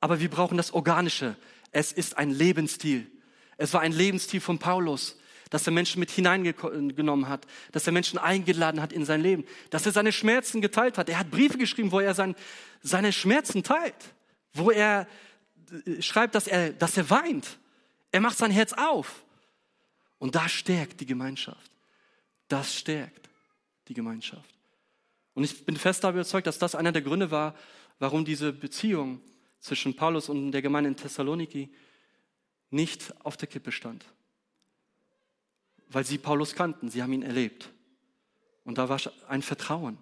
aber 0.00 0.20
wir 0.20 0.28
brauchen 0.28 0.56
das 0.56 0.72
Organische. 0.72 1.36
Es 1.70 1.90
ist 1.92 2.18
ein 2.18 2.30
Lebensstil. 2.30 3.10
Es 3.56 3.72
war 3.72 3.80
ein 3.80 3.92
Lebensstil 3.92 4.40
von 4.40 4.58
Paulus, 4.58 5.18
dass 5.50 5.66
er 5.66 5.72
Menschen 5.72 6.00
mit 6.00 6.10
hineingenommen 6.10 7.28
hat, 7.28 7.46
dass 7.72 7.86
er 7.86 7.92
Menschen 7.92 8.18
eingeladen 8.18 8.80
hat 8.80 8.92
in 8.92 9.04
sein 9.04 9.20
Leben, 9.20 9.44
dass 9.70 9.86
er 9.86 9.92
seine 9.92 10.12
Schmerzen 10.12 10.60
geteilt 10.60 10.98
hat. 10.98 11.08
Er 11.08 11.18
hat 11.18 11.30
Briefe 11.30 11.58
geschrieben, 11.58 11.92
wo 11.92 12.00
er 12.00 12.14
sein, 12.14 12.34
seine 12.82 13.12
Schmerzen 13.12 13.62
teilt, 13.62 14.14
wo 14.52 14.70
er 14.70 15.06
schreibt, 16.00 16.34
dass 16.34 16.46
er, 16.46 16.72
dass 16.72 16.96
er 16.96 17.08
weint. 17.10 17.58
Er 18.10 18.20
macht 18.20 18.38
sein 18.38 18.50
Herz 18.50 18.72
auf. 18.72 19.24
Und 20.18 20.34
das 20.34 20.52
stärkt 20.52 21.00
die 21.00 21.06
Gemeinschaft. 21.06 21.70
Das 22.48 22.74
stärkt 22.74 23.28
die 23.88 23.94
Gemeinschaft. 23.94 24.54
Und 25.34 25.44
ich 25.44 25.64
bin 25.64 25.76
fest 25.76 26.04
darüber 26.04 26.20
überzeugt, 26.20 26.46
dass 26.46 26.58
das 26.58 26.74
einer 26.74 26.92
der 26.92 27.02
Gründe 27.02 27.30
war, 27.30 27.54
warum 27.98 28.24
diese 28.24 28.52
Beziehung 28.52 29.20
zwischen 29.60 29.96
Paulus 29.96 30.28
und 30.28 30.52
der 30.52 30.62
Gemeinde 30.62 30.88
in 30.90 30.96
Thessaloniki 30.96 31.72
nicht 32.70 33.14
auf 33.24 33.36
der 33.36 33.48
Kippe 33.48 33.72
stand. 33.72 34.04
Weil 35.88 36.04
sie 36.04 36.18
Paulus 36.18 36.54
kannten, 36.54 36.90
sie 36.90 37.02
haben 37.02 37.12
ihn 37.12 37.22
erlebt. 37.22 37.70
Und 38.64 38.78
da 38.78 38.88
war 38.88 39.00
ein 39.28 39.42
Vertrauen. 39.42 39.98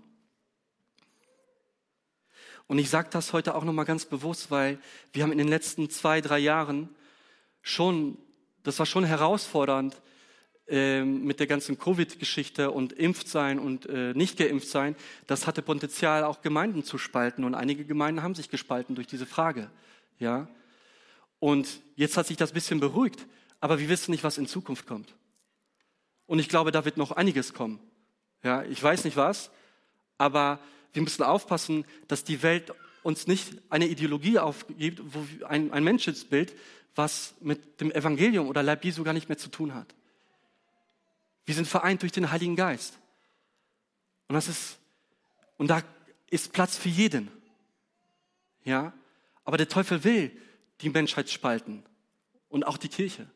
Und 2.71 2.79
ich 2.79 2.89
sage 2.89 3.09
das 3.11 3.33
heute 3.33 3.57
auch 3.57 3.65
nochmal 3.65 3.85
ganz 3.85 4.05
bewusst, 4.05 4.53
weil 4.53 4.79
wir 5.13 5.25
haben 5.25 5.33
in 5.33 5.39
den 5.39 5.49
letzten 5.49 5.91
zwei, 5.91 6.21
drei 6.21 6.39
Jahren 6.39 6.89
schon, 7.63 8.17
das 8.63 8.79
war 8.79 8.87
schon 8.87 9.03
herausfordernd, 9.03 10.01
ähm, 10.69 11.25
mit 11.25 11.41
der 11.41 11.49
ganzen 11.49 11.81
Covid-Geschichte 11.81 12.71
und 12.71 12.93
Impfsein 12.93 13.59
und 13.59 13.87
äh, 13.87 14.15
nicht 14.15 14.39
geimpft 14.39 14.69
sein, 14.69 14.95
das 15.27 15.49
hatte 15.49 15.63
Potenzial, 15.63 16.23
auch 16.23 16.43
Gemeinden 16.43 16.85
zu 16.85 16.97
spalten. 16.97 17.43
Und 17.43 17.57
einige 17.57 17.85
Gemeinden 17.85 18.23
haben 18.23 18.37
sich 18.37 18.51
gespalten 18.51 18.95
durch 18.95 19.09
diese 19.09 19.27
Frage. 19.27 19.69
Ja? 20.21 20.47
Und 21.41 21.81
jetzt 21.97 22.17
hat 22.17 22.29
sich 22.29 22.37
das 22.37 22.53
bisschen 22.53 22.79
beruhigt, 22.79 23.27
aber 23.59 23.81
wir 23.81 23.89
wissen 23.89 24.13
nicht, 24.13 24.23
was 24.23 24.39
in 24.39 24.47
Zukunft 24.47 24.87
kommt. 24.87 25.13
Und 26.27 26.39
ich 26.39 26.49
glaube, 26.49 26.71
da 26.71 26.85
wird 26.85 26.99
noch 26.99 27.11
einiges 27.11 27.53
kommen. 27.53 27.81
Ja, 28.45 28.63
ich 28.63 28.81
weiß 28.81 29.03
nicht 29.03 29.17
was, 29.17 29.51
aber 30.19 30.61
wir 30.93 31.03
müssen 31.03 31.23
aufpassen, 31.23 31.85
dass 32.09 32.25
die 32.25 32.43
Welt 32.43 32.73
uns 33.03 33.27
nicht 33.27 33.55
eine 33.71 33.87
Ideologie 33.87 34.39
aufgibt, 34.39 35.01
wo 35.05 35.25
ein, 35.47 35.73
ein 35.73 35.85
Menschenbild, 35.85 36.55
was 36.95 37.35
mit 37.41 37.81
dem 37.81 37.91
Evangelium 37.93 38.49
oder 38.49 38.63
Leib 38.63 38.85
Jesu 38.85 39.05
gar 39.05 39.13
nicht 39.13 39.29
mehr 39.29 39.39
zu 39.39 39.49
tun 39.49 39.75
hat. 39.75 39.95
Wir 41.45 41.55
sind 41.55 41.67
vereint 41.67 42.03
durch 42.03 42.13
den 42.13 42.31
Heiligen 42.31 42.57
Geist. 42.57 42.99
Und 44.29 44.35
das 44.35 44.49
ist, 44.49 44.79
und 45.57 45.69
da 45.69 45.83
ist 46.29 46.53
Platz 46.53 46.77
für 46.77 46.89
jeden. 46.89 47.29
Ja? 48.65 48.93
Aber 49.45 49.57
der 49.57 49.69
Teufel 49.69 50.05
will 50.05 50.31
die 50.81 50.91
Menschheit 50.91 51.31
spalten. 51.31 51.83
Und 52.49 52.67
auch 52.67 52.77
die 52.77 52.89
Kirche. 52.89 53.27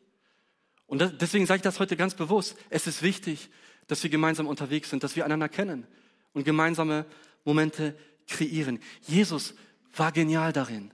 Und 0.87 0.99
das, 1.01 1.13
deswegen 1.17 1.47
sage 1.47 1.59
ich 1.59 1.63
das 1.63 1.81
heute 1.81 1.97
ganz 1.97 2.15
bewusst. 2.15 2.57
Es 2.71 2.87
ist 2.87 3.03
wichtig, 3.03 3.49
dass 3.87 4.03
wir 4.03 4.11
gemeinsam 4.11 4.47
unterwegs 4.47 4.91
sind, 4.91 5.03
dass 5.05 5.17
wir 5.17 5.25
einander 5.25 5.49
kennen 5.49 5.87
und 6.33 6.45
gemeinsame 6.45 7.07
Momente 7.45 7.97
kreieren. 8.27 8.81
Jesus 9.03 9.55
war 9.95 10.13
genial 10.13 10.53
darin. 10.53 10.93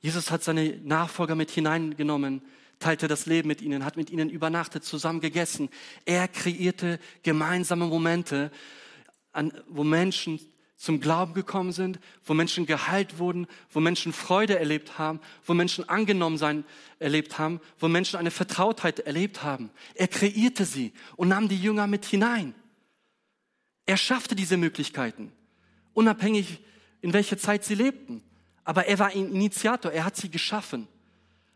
Jesus 0.00 0.30
hat 0.30 0.42
seine 0.42 0.78
Nachfolger 0.82 1.34
mit 1.34 1.50
hineingenommen 1.50 2.42
teilte 2.80 3.06
das 3.06 3.26
Leben 3.26 3.46
mit 3.46 3.62
ihnen, 3.62 3.84
hat 3.84 3.96
mit 3.96 4.10
ihnen 4.10 4.28
übernachtet, 4.28 4.84
zusammen 4.84 5.20
gegessen. 5.20 5.68
Er 6.06 6.26
kreierte 6.26 6.98
gemeinsame 7.22 7.86
Momente, 7.86 8.50
an, 9.32 9.52
wo 9.68 9.84
Menschen 9.84 10.40
zum 10.76 10.98
Glauben 10.98 11.34
gekommen 11.34 11.72
sind, 11.72 12.00
wo 12.24 12.32
Menschen 12.32 12.64
geheilt 12.64 13.18
wurden, 13.18 13.46
wo 13.70 13.80
Menschen 13.80 14.14
Freude 14.14 14.58
erlebt 14.58 14.98
haben, 14.98 15.20
wo 15.44 15.52
Menschen 15.52 15.86
angenommen 15.90 16.38
sein 16.38 16.64
erlebt 16.98 17.38
haben, 17.38 17.60
wo 17.78 17.86
Menschen 17.86 18.18
eine 18.18 18.30
Vertrautheit 18.30 19.00
erlebt 19.00 19.42
haben. 19.42 19.70
Er 19.94 20.08
kreierte 20.08 20.64
sie 20.64 20.92
und 21.16 21.28
nahm 21.28 21.48
die 21.48 21.60
Jünger 21.60 21.86
mit 21.86 22.06
hinein. 22.06 22.54
Er 23.90 23.96
schaffte 23.96 24.36
diese 24.36 24.56
Möglichkeiten, 24.56 25.32
unabhängig 25.94 26.60
in 27.00 27.12
welcher 27.12 27.36
Zeit 27.36 27.64
sie 27.64 27.74
lebten. 27.74 28.22
Aber 28.62 28.86
er 28.86 29.00
war 29.00 29.08
ein 29.08 29.32
Initiator, 29.32 29.90
er 29.90 30.04
hat 30.04 30.14
sie 30.14 30.30
geschaffen. 30.30 30.86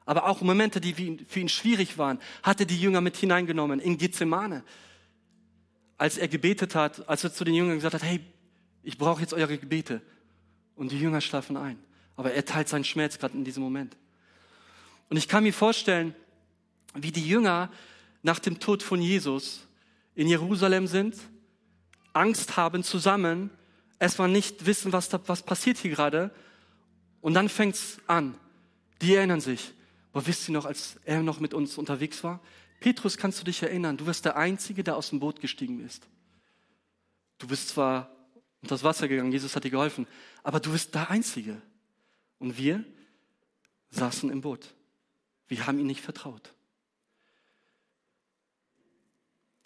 Aber 0.05 0.27
auch 0.27 0.41
Momente, 0.41 0.81
die 0.81 1.17
für 1.29 1.39
ihn 1.39 1.49
schwierig 1.49 1.97
waren, 1.97 2.19
hat 2.43 2.59
er 2.59 2.67
die 2.67 2.81
Jünger 2.81 3.01
mit 3.01 3.17
hineingenommen 3.17 3.79
in 3.79 3.99
Gethsemane. 3.99 4.65
Als 5.97 6.19
er 6.19 6.27
gebetet 6.27 6.75
hat, 6.75 7.09
als 7.09 7.23
er 7.23 7.33
zu 7.33 7.45
den 7.45 7.55
Jüngern 7.55 7.77
gesagt 7.77 7.95
hat, 7.95 8.03
hey, 8.03 8.19
ich 8.83 8.99
brauche 8.99 9.21
jetzt 9.21 9.33
eure 9.33 9.57
Gebete. 9.57 10.03
Und 10.75 10.91
die 10.91 10.99
Jünger 10.99 11.21
schlafen 11.21 11.57
ein. 11.57 11.79
Aber 12.17 12.33
er 12.33 12.45
teilt 12.45 12.69
seinen 12.69 12.83
Schmerz 12.83 13.17
gerade 13.17 13.35
in 13.39 13.45
diesem 13.45 13.63
Moment. 13.63 13.97
Und 15.09 15.19
ich 15.19 15.29
kann 15.29 15.45
mir 15.45 15.55
vorstellen, 15.55 16.17
wie 16.95 17.13
die 17.13 17.29
Jünger 17.29 17.71
nach 18.25 18.41
dem 18.41 18.59
Tod 18.59 18.83
von 18.83 19.01
Jesus 19.01 19.69
in 20.17 20.27
Jerusalem 20.27 20.89
sind, 20.89 21.15
Angst 22.15 22.57
haben 22.57 22.83
zusammen, 22.83 23.51
erstmal 23.99 24.29
nicht 24.29 24.67
wissen, 24.67 24.93
was, 24.93 25.09
da, 25.09 25.21
was 25.27 25.43
passiert 25.43 25.77
hier 25.79 25.91
gerade. 25.91 26.31
Und 27.21 27.35
dann 27.35 27.49
fängt's 27.49 27.99
an. 28.07 28.35
Die 29.03 29.15
erinnern 29.15 29.41
sich. 29.41 29.75
Aber 30.13 30.27
wisst 30.27 30.49
ihr 30.49 30.53
noch, 30.53 30.65
als 30.65 31.01
er 31.05 31.23
noch 31.23 31.41
mit 31.41 31.55
uns 31.55 31.77
unterwegs 31.77 32.23
war? 32.25 32.41
Petrus, 32.81 33.17
kannst 33.17 33.41
du 33.41 33.45
dich 33.45 33.63
erinnern? 33.63 33.97
Du 33.97 34.07
wirst 34.07 34.25
der 34.25 34.37
Einzige, 34.37 34.85
der 34.85 34.97
aus 34.97 35.11
dem 35.11 35.21
Boot 35.21 35.41
gestiegen 35.41 35.85
ist. 35.85 36.07
Du 37.39 37.49
bist 37.49 37.69
zwar 37.69 38.11
unter 38.63 38.77
das 38.77 38.85
Wasser 38.85 39.09
gegangen, 39.09 39.33
Jesus 39.33 39.57
hat 39.57 39.65
dir 39.65 39.71
geholfen, 39.71 40.07
aber 40.43 40.59
du 40.61 40.73
bist 40.73 40.95
der 40.95 41.11
Einzige. 41.11 41.61
Und 42.39 42.57
wir 42.57 42.85
saßen 43.91 44.31
im 44.31 44.41
Boot. 44.41 44.75
Wir 45.49 45.67
haben 45.67 45.79
ihm 45.79 45.87
nicht 45.87 46.01
vertraut. 46.01 46.55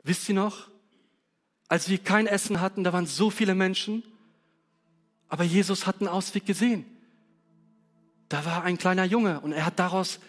Wisst 0.02 0.28
ihr 0.28 0.34
noch, 0.34 0.68
als 1.68 1.88
wir 1.88 1.98
kein 1.98 2.26
Essen 2.26 2.60
hatten, 2.60 2.82
da 2.82 2.92
waren 2.92 3.06
so 3.06 3.30
viele 3.30 3.54
Menschen, 3.54 4.02
aber 5.28 5.44
Jesus 5.44 5.86
hat 5.86 6.00
einen 6.00 6.08
Ausweg 6.08 6.46
gesehen. 6.46 6.86
Da 8.28 8.44
war 8.44 8.64
ein 8.64 8.78
kleiner 8.78 9.04
Junge 9.04 9.40
und 9.40 9.52
er 9.52 9.66
hat 9.66 9.78
daraus 9.78 10.20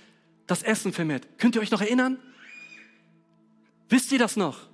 das 0.48 0.64
Essen 0.64 0.94
vermehrt. 0.94 1.28
Könnt 1.38 1.56
ihr 1.56 1.62
euch 1.62 1.72
noch 1.72 1.82
erinnern? 1.82 2.18
Wisst 3.88 4.12
ihr 4.12 4.20
das 4.20 4.36
noch? 4.36 4.68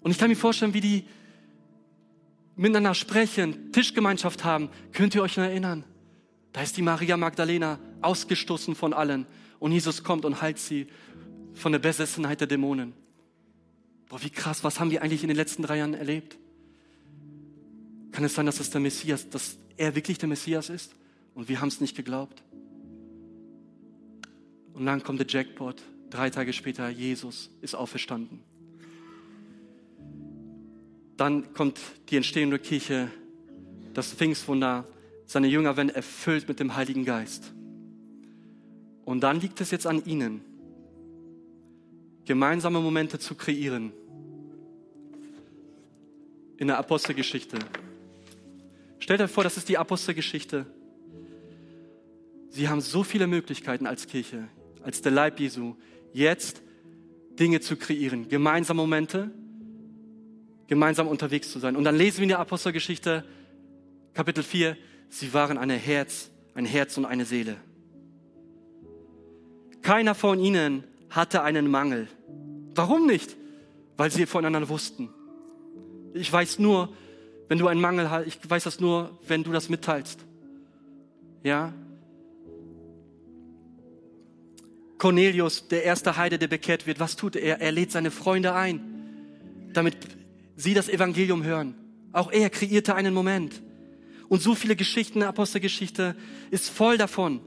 Und 0.00 0.10
ich 0.10 0.18
kann 0.18 0.28
mir 0.28 0.36
vorstellen, 0.36 0.74
wie 0.74 0.80
die 0.80 1.04
miteinander 2.56 2.94
sprechen, 2.94 3.72
Tischgemeinschaft 3.72 4.44
haben. 4.44 4.70
Könnt 4.92 5.14
ihr 5.14 5.22
euch 5.22 5.36
noch 5.36 5.44
erinnern? 5.44 5.84
Da 6.52 6.62
ist 6.62 6.76
die 6.76 6.82
Maria 6.82 7.16
Magdalena 7.16 7.78
ausgestoßen 8.02 8.74
von 8.74 8.92
allen 8.92 9.26
und 9.58 9.72
Jesus 9.72 10.02
kommt 10.02 10.24
und 10.24 10.40
heilt 10.40 10.58
sie 10.58 10.86
von 11.54 11.72
der 11.72 11.78
Besessenheit 11.78 12.40
der 12.40 12.46
Dämonen. 12.46 12.94
Boah, 14.08 14.22
wie 14.22 14.30
krass, 14.30 14.62
was 14.62 14.78
haben 14.78 14.90
wir 14.90 15.02
eigentlich 15.02 15.22
in 15.22 15.28
den 15.28 15.36
letzten 15.36 15.62
drei 15.62 15.78
Jahren 15.78 15.94
erlebt? 15.94 16.38
Kann 18.12 18.24
es 18.24 18.34
sein, 18.34 18.46
dass 18.46 18.60
es 18.60 18.70
der 18.70 18.80
Messias, 18.80 19.28
dass 19.28 19.58
er 19.76 19.94
wirklich 19.94 20.18
der 20.18 20.28
Messias 20.28 20.70
ist 20.70 20.92
und 21.34 21.48
wir 21.48 21.60
haben 21.60 21.68
es 21.68 21.80
nicht 21.80 21.96
geglaubt? 21.96 22.42
Und 24.74 24.86
dann 24.86 25.02
kommt 25.02 25.18
der 25.18 25.26
Jackpot. 25.26 25.82
Drei 26.10 26.30
Tage 26.30 26.52
später, 26.52 26.88
Jesus 26.88 27.50
ist 27.62 27.74
auferstanden. 27.74 28.40
Dann 31.16 31.52
kommt 31.54 31.80
die 32.10 32.16
entstehende 32.16 32.58
Kirche, 32.58 33.10
das 33.94 34.12
Pfingstwunder. 34.12 34.86
Seine 35.24 35.48
Jünger 35.48 35.76
werden 35.76 35.88
erfüllt 35.88 36.46
mit 36.46 36.60
dem 36.60 36.76
Heiligen 36.76 37.04
Geist. 37.04 37.52
Und 39.04 39.20
dann 39.20 39.40
liegt 39.40 39.60
es 39.60 39.70
jetzt 39.70 39.86
an 39.86 40.04
ihnen, 40.04 40.42
gemeinsame 42.26 42.80
Momente 42.80 43.18
zu 43.18 43.34
kreieren, 43.34 43.92
in 46.58 46.66
der 46.66 46.78
Apostelgeschichte. 46.78 47.58
Stellt 48.98 49.20
euch 49.20 49.30
vor, 49.30 49.44
das 49.44 49.56
ist 49.56 49.68
die 49.68 49.78
Apostelgeschichte. 49.78 50.66
Sie 52.50 52.68
haben 52.68 52.80
so 52.80 53.02
viele 53.02 53.26
Möglichkeiten 53.26 53.86
als 53.86 54.06
Kirche, 54.06 54.48
als 54.82 55.00
der 55.02 55.12
Leib 55.12 55.38
Jesu, 55.38 55.76
jetzt 56.12 56.62
Dinge 57.38 57.60
zu 57.60 57.76
kreieren, 57.76 58.28
gemeinsam 58.28 58.78
Momente, 58.78 59.30
gemeinsam 60.66 61.06
unterwegs 61.06 61.52
zu 61.52 61.58
sein. 61.58 61.76
Und 61.76 61.84
dann 61.84 61.96
lesen 61.96 62.18
wir 62.18 62.22
in 62.24 62.28
der 62.30 62.38
Apostelgeschichte, 62.40 63.24
Kapitel 64.14 64.42
4, 64.42 64.76
sie 65.10 65.32
waren 65.34 65.58
ein 65.58 65.70
Herz, 65.70 66.30
ein 66.54 66.64
Herz 66.64 66.96
und 66.96 67.04
eine 67.04 67.26
Seele. 67.26 67.56
Keiner 69.82 70.14
von 70.14 70.40
ihnen 70.40 70.82
hatte 71.10 71.42
einen 71.42 71.70
Mangel. 71.70 72.08
Warum 72.76 73.06
nicht? 73.06 73.36
Weil 73.96 74.10
sie 74.10 74.26
voneinander 74.26 74.68
wussten. 74.68 75.08
Ich 76.14 76.32
weiß 76.32 76.58
nur, 76.58 76.94
wenn 77.48 77.58
du 77.58 77.68
einen 77.68 77.80
Mangel 77.80 78.10
hast, 78.10 78.26
ich 78.26 78.38
weiß 78.48 78.64
das 78.64 78.80
nur, 78.80 79.18
wenn 79.26 79.44
du 79.44 79.52
das 79.52 79.68
mitteilst. 79.68 80.20
Ja? 81.42 81.72
Cornelius, 84.98 85.68
der 85.68 85.84
erste 85.84 86.16
Heide, 86.16 86.38
der 86.38 86.48
bekehrt 86.48 86.86
wird, 86.86 87.00
was 87.00 87.16
tut 87.16 87.36
er? 87.36 87.60
Er 87.60 87.72
lädt 87.72 87.92
seine 87.92 88.10
Freunde 88.10 88.54
ein, 88.54 88.80
damit 89.72 89.96
sie 90.56 90.74
das 90.74 90.88
Evangelium 90.88 91.44
hören. 91.44 91.74
Auch 92.12 92.32
er 92.32 92.50
kreierte 92.50 92.94
einen 92.94 93.12
Moment. 93.12 93.62
Und 94.28 94.42
so 94.42 94.54
viele 94.54 94.74
Geschichten 94.74 95.22
Apostelgeschichte 95.22 96.16
ist 96.50 96.70
voll 96.70 96.96
davon, 96.98 97.40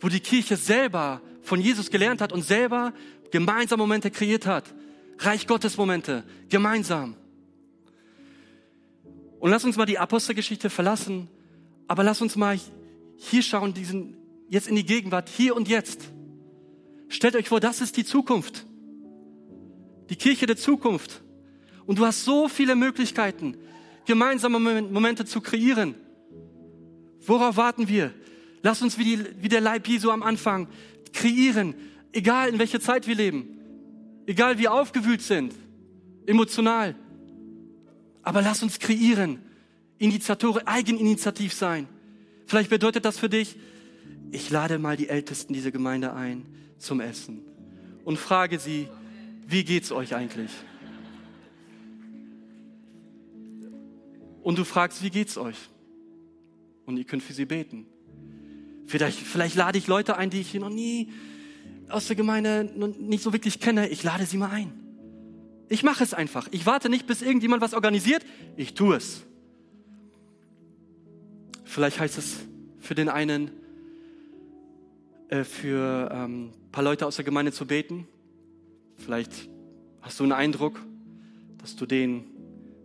wo 0.00 0.08
die 0.08 0.20
Kirche 0.20 0.56
selber 0.56 1.20
von 1.42 1.60
Jesus 1.60 1.90
gelernt 1.90 2.20
hat 2.20 2.32
und 2.32 2.42
selber 2.42 2.94
gemeinsam 3.34 3.80
Momente 3.80 4.12
kreiert 4.12 4.46
hat. 4.46 4.72
Reich 5.18 5.48
Gottes 5.48 5.76
Momente, 5.76 6.22
gemeinsam. 6.48 7.16
Und 9.40 9.50
lass 9.50 9.64
uns 9.64 9.76
mal 9.76 9.86
die 9.86 9.98
Apostelgeschichte 9.98 10.70
verlassen, 10.70 11.28
aber 11.88 12.04
lass 12.04 12.22
uns 12.22 12.36
mal 12.36 12.56
hier 13.16 13.42
schauen, 13.42 13.74
diesen, 13.74 14.16
jetzt 14.48 14.68
in 14.68 14.76
die 14.76 14.86
Gegenwart, 14.86 15.28
hier 15.28 15.56
und 15.56 15.66
jetzt. 15.66 16.12
Stellt 17.08 17.34
euch 17.34 17.48
vor, 17.48 17.58
das 17.58 17.80
ist 17.80 17.96
die 17.96 18.04
Zukunft. 18.04 18.66
Die 20.10 20.16
Kirche 20.16 20.46
der 20.46 20.56
Zukunft. 20.56 21.24
Und 21.86 21.98
du 21.98 22.06
hast 22.06 22.24
so 22.24 22.46
viele 22.46 22.76
Möglichkeiten, 22.76 23.56
gemeinsame 24.06 24.60
Momente 24.60 25.24
zu 25.24 25.40
kreieren. 25.40 25.96
Worauf 27.26 27.56
warten 27.56 27.88
wir? 27.88 28.14
Lass 28.62 28.80
uns 28.80 28.96
wie, 28.96 29.04
die, 29.04 29.24
wie 29.40 29.48
der 29.48 29.60
Leib 29.60 29.88
Jesu 29.88 30.12
am 30.12 30.22
Anfang 30.22 30.68
kreieren, 31.12 31.74
egal 32.14 32.48
in 32.48 32.58
welcher 32.58 32.80
Zeit 32.80 33.06
wir 33.06 33.14
leben, 33.14 33.48
egal 34.26 34.58
wie 34.58 34.68
aufgewühlt 34.68 35.22
sind, 35.22 35.54
emotional. 36.26 36.94
Aber 38.22 38.40
lass 38.40 38.62
uns 38.62 38.78
kreieren, 38.78 39.40
Initiatoren, 39.98 40.66
eigeninitiativ 40.66 41.52
sein. 41.52 41.86
Vielleicht 42.46 42.70
bedeutet 42.70 43.04
das 43.04 43.18
für 43.18 43.28
dich, 43.28 43.56
ich 44.30 44.50
lade 44.50 44.78
mal 44.78 44.96
die 44.96 45.08
Ältesten 45.08 45.52
dieser 45.52 45.70
Gemeinde 45.70 46.12
ein 46.12 46.46
zum 46.78 47.00
Essen 47.00 47.40
und 48.04 48.18
frage 48.18 48.58
sie, 48.58 48.88
wie 49.46 49.64
geht's 49.64 49.92
euch 49.92 50.14
eigentlich? 50.14 50.50
Und 54.42 54.58
du 54.58 54.64
fragst, 54.64 55.02
wie 55.02 55.10
geht's 55.10 55.38
euch? 55.38 55.56
Und 56.84 56.98
ihr 56.98 57.04
könnt 57.04 57.22
für 57.22 57.32
sie 57.32 57.46
beten. 57.46 57.86
Vielleicht, 58.86 59.18
vielleicht 59.18 59.56
lade 59.56 59.78
ich 59.78 59.86
Leute 59.86 60.16
ein, 60.16 60.28
die 60.28 60.40
ich 60.40 60.50
hier 60.50 60.60
noch 60.60 60.70
nie 60.70 61.12
aus 61.88 62.06
der 62.06 62.16
Gemeinde 62.16 62.64
nicht 62.98 63.22
so 63.22 63.32
wirklich 63.32 63.60
kenne. 63.60 63.88
Ich 63.88 64.02
lade 64.02 64.26
sie 64.26 64.36
mal 64.36 64.50
ein. 64.50 64.72
Ich 65.68 65.82
mache 65.82 66.04
es 66.04 66.14
einfach. 66.14 66.48
Ich 66.50 66.66
warte 66.66 66.88
nicht, 66.88 67.06
bis 67.06 67.22
irgendjemand 67.22 67.62
was 67.62 67.74
organisiert. 67.74 68.24
Ich 68.56 68.74
tue 68.74 68.96
es. 68.96 69.24
Vielleicht 71.64 71.98
heißt 71.98 72.18
es 72.18 72.40
für 72.78 72.94
den 72.94 73.08
einen, 73.08 73.50
äh, 75.28 75.44
für 75.44 76.10
ähm, 76.12 76.50
ein 76.50 76.70
paar 76.70 76.84
Leute 76.84 77.06
aus 77.06 77.16
der 77.16 77.24
Gemeinde 77.24 77.50
zu 77.50 77.66
beten. 77.66 78.06
Vielleicht 78.96 79.48
hast 80.02 80.20
du 80.20 80.24
einen 80.24 80.32
Eindruck, 80.32 80.80
dass 81.58 81.76
du 81.76 81.86
denen 81.86 82.26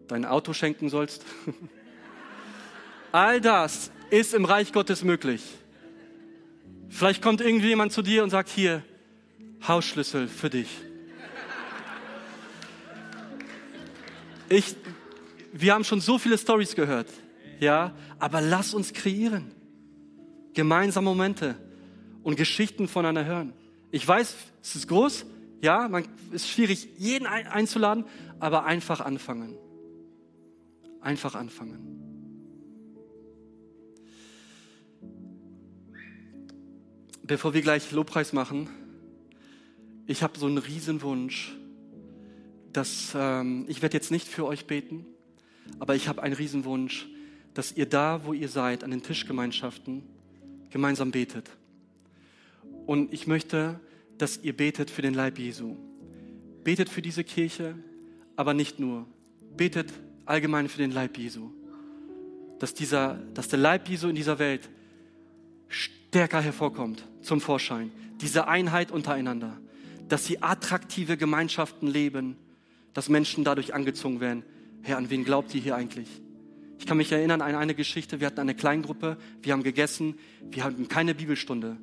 dein 0.08 0.26
Auto 0.26 0.54
schenken 0.54 0.90
sollst. 0.90 1.26
All 3.12 3.42
das 3.42 3.92
ist 4.10 4.34
im 4.34 4.46
Reich 4.46 4.72
Gottes 4.74 5.04
möglich. 5.04 5.44
Vielleicht 6.90 7.22
kommt 7.22 7.42
irgendwie 7.42 7.68
jemand 7.68 7.92
zu 7.92 8.02
dir 8.02 8.24
und 8.24 8.30
sagt, 8.30 8.50
hier, 8.50 8.84
Hausschlüssel 9.68 10.28
für 10.28 10.50
dich. 10.50 10.70
Ich, 14.50 14.76
wir 15.54 15.74
haben 15.74 15.84
schon 15.84 16.02
so 16.02 16.18
viele 16.18 16.38
Stories 16.38 16.76
gehört, 16.76 17.08
ja, 17.60 17.94
aber 18.18 18.42
lass 18.42 18.74
uns 18.74 18.94
kreieren. 18.94 19.52
Gemeinsam 20.54 21.04
Momente 21.04 21.56
und 22.24 22.36
Geschichten 22.36 22.88
voneinander 22.88 23.26
hören. 23.26 23.54
Ich 23.92 24.08
weiß, 24.08 24.36
es 24.62 24.76
ist 24.76 24.88
groß, 24.88 25.26
ja, 25.62 25.88
man 25.88 26.08
ist 26.32 26.50
schwierig, 26.50 26.88
jeden 26.98 27.28
einzuladen, 27.28 28.06
aber 28.40 28.66
einfach 28.66 29.02
anfangen. 29.02 29.58
Einfach 31.02 31.36
anfangen. 31.36 32.00
Bevor 37.22 37.54
wir 37.54 37.62
gleich 37.62 37.92
Lobpreis 37.92 38.34
machen, 38.34 38.70
ich 40.10 40.24
habe 40.24 40.40
so 40.40 40.48
einen 40.48 40.58
Riesenwunsch, 40.58 41.56
dass 42.74 43.14
ähm, 43.16 43.66
ich 43.68 43.84
werde 43.84 43.96
jetzt 43.96 44.10
nicht 44.10 44.28
für 44.28 44.44
euch 44.44 44.66
beten, 44.66 45.06
aber 45.78 45.96
ich 45.96 46.08
habe 46.08 46.24
einen 46.24 46.34
Riesenwunsch, 46.34 47.08
dass 47.54 47.74
ihr 47.74 47.86
da, 47.86 48.26
wo 48.26 48.34
ihr 48.34 48.50
seid, 48.50 48.84
an 48.84 48.90
den 48.90 49.04
Tischgemeinschaften 49.04 50.02
gemeinsam 50.72 51.12
betet. 51.12 51.52
Und 52.88 53.14
ich 53.14 53.28
möchte, 53.28 53.80
dass 54.18 54.40
ihr 54.42 54.58
betet 54.58 54.90
für 54.90 55.04
den 55.04 55.14
Leib 55.14 55.38
Jesu. 55.38 55.76
Betet 56.64 56.90
für 56.90 57.04
diese 57.04 57.24
Kirche, 57.24 57.76
aber 58.36 58.56
nicht 58.56 58.80
nur. 58.80 59.06
Betet 59.58 59.94
allgemein 60.26 60.70
für 60.70 60.80
den 60.80 60.92
Leib 60.92 61.20
Jesu. 61.20 61.52
Dass, 62.58 62.74
dieser, 62.74 63.20
dass 63.36 63.48
der 63.48 63.60
Leib 63.60 63.88
Jesu 63.88 64.10
in 64.10 64.16
dieser 64.16 64.40
Welt 64.40 64.70
stärker 65.68 66.42
hervorkommt 66.42 67.06
zum 67.22 67.42
Vorschein. 67.42 67.92
Diese 68.22 68.48
Einheit 68.48 68.92
untereinander. 68.92 69.60
Dass 70.10 70.26
sie 70.26 70.42
attraktive 70.42 71.18
Gemeinschaften 71.18 71.88
leben, 71.88 72.36
dass 72.94 73.10
Menschen 73.10 73.44
dadurch 73.44 73.74
angezogen 73.74 74.20
werden. 74.20 74.44
Herr, 74.82 74.98
an 74.98 75.10
wen 75.10 75.24
glaubt 75.24 75.54
ihr 75.56 75.62
hier 75.62 75.76
eigentlich? 75.76 76.10
Ich 76.80 76.86
kann 76.86 76.98
mich 76.98 77.12
erinnern 77.12 77.42
an 77.42 77.56
eine 77.56 77.76
Geschichte. 77.76 78.20
Wir 78.20 78.28
hatten 78.28 78.40
eine 78.40 78.56
Kleingruppe, 78.56 79.18
wir 79.42 79.54
haben 79.54 79.64
gegessen, 79.64 80.18
wir 80.50 80.64
hatten 80.64 80.88
keine 80.88 81.14
Bibelstunde. 81.14 81.78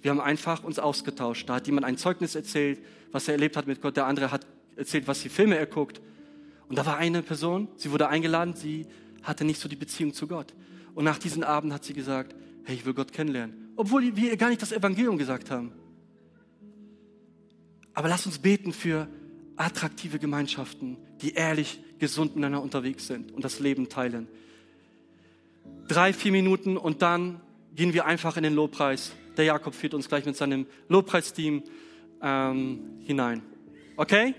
Wir 0.00 0.10
haben 0.10 0.20
einfach 0.20 0.64
uns 0.64 0.78
ausgetauscht. 0.78 1.48
Da 1.48 1.56
hat 1.56 1.66
jemand 1.66 1.86
ein 1.86 1.98
Zeugnis 1.98 2.34
erzählt, 2.34 2.80
was 3.12 3.28
er 3.28 3.34
erlebt 3.34 3.56
hat 3.56 3.66
mit 3.66 3.82
Gott. 3.82 3.96
Der 3.96 4.06
andere 4.06 4.30
hat 4.30 4.46
erzählt, 4.76 5.06
was 5.06 5.22
die 5.22 5.28
Filme 5.28 5.56
er 5.56 5.66
guckt. 5.66 6.00
Und 6.68 6.78
da 6.78 6.86
war 6.86 6.96
eine 6.96 7.22
Person, 7.22 7.68
sie 7.76 7.90
wurde 7.90 8.08
eingeladen, 8.08 8.54
sie 8.54 8.86
hatte 9.22 9.44
nicht 9.44 9.60
so 9.60 9.68
die 9.68 9.76
Beziehung 9.76 10.14
zu 10.14 10.26
Gott. 10.26 10.54
Und 10.94 11.04
nach 11.04 11.18
diesem 11.18 11.42
Abend 11.42 11.72
hat 11.72 11.84
sie 11.84 11.94
gesagt, 11.94 12.34
hey, 12.64 12.76
ich 12.76 12.86
will 12.86 12.94
Gott 12.94 13.12
kennenlernen. 13.12 13.72
Obwohl 13.76 14.16
wir 14.16 14.30
ihr 14.30 14.36
gar 14.36 14.48
nicht 14.48 14.62
das 14.62 14.72
Evangelium 14.72 15.18
gesagt 15.18 15.50
haben. 15.50 15.72
Aber 17.98 18.08
lass 18.08 18.26
uns 18.26 18.38
beten 18.38 18.72
für 18.72 19.08
attraktive 19.56 20.20
Gemeinschaften, 20.20 20.98
die 21.20 21.34
ehrlich, 21.34 21.80
gesund 21.98 22.36
miteinander 22.36 22.62
unterwegs 22.62 23.08
sind 23.08 23.32
und 23.32 23.44
das 23.44 23.58
Leben 23.58 23.88
teilen. 23.88 24.28
Drei, 25.88 26.12
vier 26.12 26.30
Minuten 26.30 26.76
und 26.76 27.02
dann 27.02 27.40
gehen 27.74 27.94
wir 27.94 28.06
einfach 28.06 28.36
in 28.36 28.44
den 28.44 28.54
Lobpreis. 28.54 29.16
Der 29.36 29.46
Jakob 29.46 29.74
führt 29.74 29.94
uns 29.94 30.08
gleich 30.08 30.24
mit 30.24 30.36
seinem 30.36 30.66
Lobpreisteam 30.88 31.64
ähm, 32.22 33.00
hinein. 33.00 33.42
Okay? 33.96 34.36